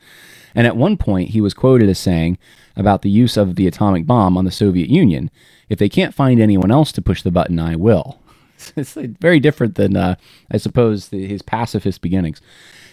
And 0.55 0.65
at 0.65 0.77
one 0.77 0.97
point, 0.97 1.29
he 1.29 1.41
was 1.41 1.53
quoted 1.53 1.89
as 1.89 1.99
saying 1.99 2.37
about 2.75 3.01
the 3.01 3.09
use 3.09 3.37
of 3.37 3.55
the 3.55 3.67
atomic 3.67 4.05
bomb 4.05 4.37
on 4.37 4.45
the 4.45 4.51
Soviet 4.51 4.89
Union 4.89 5.29
If 5.69 5.79
they 5.79 5.89
can't 5.89 6.13
find 6.13 6.39
anyone 6.39 6.71
else 6.71 6.91
to 6.93 7.01
push 7.01 7.21
the 7.21 7.31
button, 7.31 7.59
I 7.59 7.75
will. 7.75 8.19
it's 8.75 8.93
very 8.93 9.39
different 9.39 9.75
than, 9.75 9.95
uh, 9.95 10.15
I 10.51 10.57
suppose, 10.57 11.09
the, 11.09 11.27
his 11.27 11.41
pacifist 11.41 12.01
beginnings. 12.01 12.41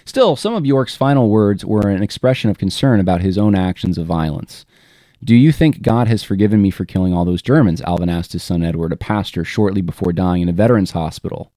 Still, 0.04 0.34
some 0.36 0.54
of 0.54 0.66
York's 0.66 0.96
final 0.96 1.28
words 1.28 1.64
were 1.64 1.88
an 1.88 2.02
expression 2.02 2.50
of 2.50 2.58
concern 2.58 3.00
about 3.00 3.20
his 3.20 3.38
own 3.38 3.54
actions 3.54 3.98
of 3.98 4.06
violence. 4.06 4.64
Do 5.22 5.36
you 5.36 5.52
think 5.52 5.82
God 5.82 6.08
has 6.08 6.22
forgiven 6.22 6.62
me 6.62 6.70
for 6.70 6.86
killing 6.86 7.12
all 7.12 7.26
those 7.26 7.42
Germans? 7.42 7.82
Alvin 7.82 8.08
asked 8.08 8.32
his 8.32 8.42
son 8.42 8.64
Edward, 8.64 8.92
a 8.92 8.96
pastor, 8.96 9.44
shortly 9.44 9.82
before 9.82 10.14
dying 10.14 10.40
in 10.40 10.48
a 10.48 10.52
veterans 10.52 10.92
hospital. 10.92 11.52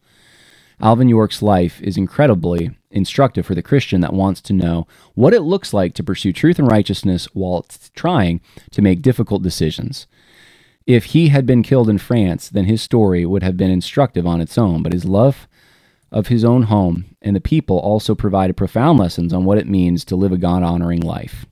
Alvin 0.82 1.08
York's 1.08 1.42
life 1.42 1.82
is 1.82 1.96
incredibly 1.96 2.72
instructive 2.92 3.46
for 3.46 3.56
the 3.56 3.62
Christian 3.62 4.02
that 4.02 4.12
wants 4.12 4.42
to 4.42 4.54
know 4.54 4.86
what 5.14 5.34
it 5.34 5.44
looks 5.44 5.74
like 5.74 5.94
to 5.94 6.04
pursue 6.04 6.34
truth 6.34 6.60
and 6.60 6.70
righteousness 6.70 7.26
while 7.34 7.66
trying 7.96 8.42
to 8.72 8.82
make 8.82 9.02
difficult 9.02 9.44
decisions. 9.44 10.08
If 10.86 11.06
he 11.06 11.30
had 11.30 11.46
been 11.46 11.64
killed 11.64 11.90
in 11.90 12.00
France, 12.00 12.50
then 12.50 12.66
his 12.66 12.82
story 12.82 13.26
would 13.26 13.44
have 13.44 13.56
been 13.56 13.72
instructive 13.72 14.28
on 14.28 14.42
its 14.42 14.58
own, 14.58 14.84
but 14.84 14.92
his 14.92 15.06
love 15.06 15.48
of 16.12 16.28
his 16.28 16.44
own 16.44 16.64
home 16.64 17.06
and 17.22 17.34
the 17.34 17.42
people 17.42 17.80
also 17.80 18.14
provided 18.14 18.58
profound 18.58 19.00
lessons 19.00 19.32
on 19.32 19.46
what 19.46 19.58
it 19.58 19.68
means 19.68 20.04
to 20.06 20.18
live 20.18 20.34
a 20.34 20.38
God 20.38 20.64
honoring 20.64 21.00
life. 21.00 21.46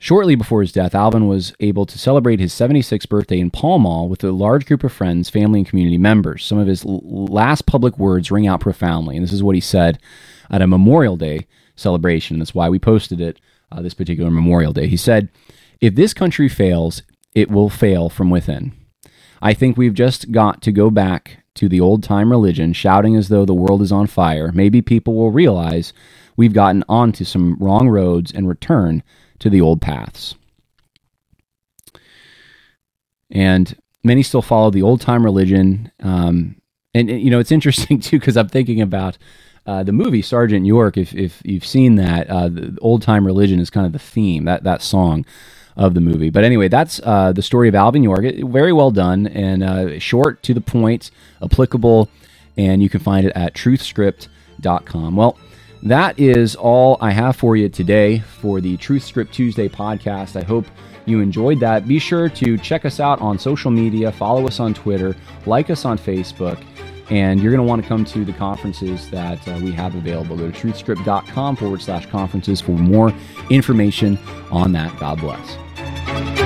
Shortly 0.00 0.36
before 0.36 0.60
his 0.60 0.70
death, 0.70 0.94
Alvin 0.94 1.26
was 1.26 1.52
able 1.58 1.84
to 1.84 1.98
celebrate 1.98 2.38
his 2.38 2.52
76th 2.52 3.08
birthday 3.08 3.40
in 3.40 3.50
Pall 3.50 3.80
Mall 3.80 4.08
with 4.08 4.22
a 4.22 4.30
large 4.30 4.64
group 4.64 4.84
of 4.84 4.92
friends, 4.92 5.28
family, 5.28 5.60
and 5.60 5.68
community 5.68 5.98
members. 5.98 6.44
Some 6.44 6.58
of 6.58 6.68
his 6.68 6.84
last 6.84 7.66
public 7.66 7.98
words 7.98 8.30
ring 8.30 8.46
out 8.46 8.60
profoundly, 8.60 9.16
and 9.16 9.24
this 9.24 9.32
is 9.32 9.42
what 9.42 9.56
he 9.56 9.60
said 9.60 9.98
at 10.50 10.62
a 10.62 10.68
Memorial 10.68 11.16
Day 11.16 11.48
celebration. 11.74 12.38
That's 12.38 12.54
why 12.54 12.68
we 12.68 12.78
posted 12.78 13.20
it 13.20 13.40
uh, 13.72 13.82
this 13.82 13.94
particular 13.94 14.30
Memorial 14.30 14.72
Day. 14.72 14.86
He 14.86 14.96
said, 14.96 15.30
if 15.80 15.96
this 15.96 16.14
country 16.14 16.48
fails, 16.48 17.02
it 17.34 17.50
will 17.50 17.68
fail 17.68 18.08
from 18.08 18.30
within. 18.30 18.72
I 19.42 19.52
think 19.52 19.76
we've 19.76 19.94
just 19.94 20.30
got 20.30 20.62
to 20.62 20.72
go 20.72 20.90
back 20.90 21.44
to 21.54 21.68
the 21.68 21.80
old 21.80 22.04
time 22.04 22.30
religion, 22.30 22.72
shouting 22.72 23.16
as 23.16 23.28
though 23.28 23.44
the 23.44 23.52
world 23.52 23.82
is 23.82 23.90
on 23.90 24.06
fire. 24.06 24.52
Maybe 24.52 24.80
people 24.80 25.14
will 25.14 25.32
realize 25.32 25.92
we've 26.36 26.52
gotten 26.52 26.84
onto 26.88 27.24
some 27.24 27.56
wrong 27.58 27.88
roads 27.88 28.32
and 28.32 28.48
return 28.48 29.02
to 29.40 29.50
the 29.50 29.60
old 29.60 29.80
paths. 29.80 30.34
And 33.30 33.76
many 34.02 34.22
still 34.22 34.42
follow 34.42 34.70
the 34.70 34.82
old 34.82 35.00
time 35.00 35.24
religion. 35.24 35.92
Um, 36.00 36.60
and, 36.94 37.10
and, 37.10 37.20
you 37.20 37.30
know, 37.30 37.38
it's 37.38 37.52
interesting 37.52 38.00
too, 38.00 38.18
because 38.18 38.36
I'm 38.36 38.48
thinking 38.48 38.80
about 38.80 39.18
uh, 39.66 39.82
the 39.82 39.92
movie 39.92 40.22
Sergeant 40.22 40.66
York. 40.66 40.96
If, 40.96 41.14
if 41.14 41.42
you've 41.44 41.66
seen 41.66 41.96
that, 41.96 42.28
uh, 42.28 42.48
the 42.48 42.78
old 42.80 43.02
time 43.02 43.26
religion 43.26 43.60
is 43.60 43.70
kind 43.70 43.86
of 43.86 43.92
the 43.92 43.98
theme, 43.98 44.44
that, 44.44 44.64
that 44.64 44.82
song 44.82 45.24
of 45.76 45.94
the 45.94 46.00
movie. 46.00 46.30
But 46.30 46.44
anyway, 46.44 46.68
that's 46.68 47.00
uh, 47.04 47.32
the 47.32 47.42
story 47.42 47.68
of 47.68 47.74
Alvin 47.74 48.02
York. 48.02 48.24
very 48.46 48.72
well 48.72 48.90
done 48.90 49.28
and 49.28 49.62
uh, 49.62 49.98
short, 49.98 50.42
to 50.42 50.52
the 50.52 50.60
point, 50.60 51.10
applicable, 51.40 52.10
and 52.56 52.82
you 52.82 52.88
can 52.88 53.00
find 53.00 53.24
it 53.26 53.32
at 53.36 53.54
truthscript.com. 53.54 55.14
Well, 55.14 55.38
that 55.82 56.18
is 56.18 56.56
all 56.56 56.98
I 57.00 57.10
have 57.10 57.36
for 57.36 57.56
you 57.56 57.68
today 57.68 58.18
for 58.18 58.60
the 58.60 58.76
Truthscript 58.76 59.30
Tuesday 59.32 59.68
podcast. 59.68 60.36
I 60.36 60.44
hope 60.44 60.66
you 61.06 61.20
enjoyed 61.20 61.60
that. 61.60 61.88
Be 61.88 61.98
sure 61.98 62.28
to 62.28 62.58
check 62.58 62.84
us 62.84 63.00
out 63.00 63.20
on 63.20 63.38
social 63.38 63.70
media, 63.70 64.12
follow 64.12 64.46
us 64.46 64.60
on 64.60 64.74
Twitter, 64.74 65.16
like 65.46 65.70
us 65.70 65.84
on 65.84 65.98
Facebook. 65.98 66.62
And 67.10 67.40
you're 67.40 67.52
going 67.52 67.64
to 67.64 67.68
want 67.68 67.82
to 67.82 67.88
come 67.88 68.04
to 68.04 68.24
the 68.24 68.34
conferences 68.34 69.10
that 69.10 69.46
uh, 69.48 69.58
we 69.62 69.72
have 69.72 69.94
available. 69.94 70.36
Go 70.36 70.50
to 70.50 70.58
truthscript.com 70.58 71.56
forward 71.56 71.80
slash 71.80 72.04
conferences 72.06 72.60
for 72.60 72.72
more 72.72 73.14
information 73.48 74.18
on 74.50 74.72
that. 74.72 74.98
God 74.98 75.18
bless. 75.18 76.37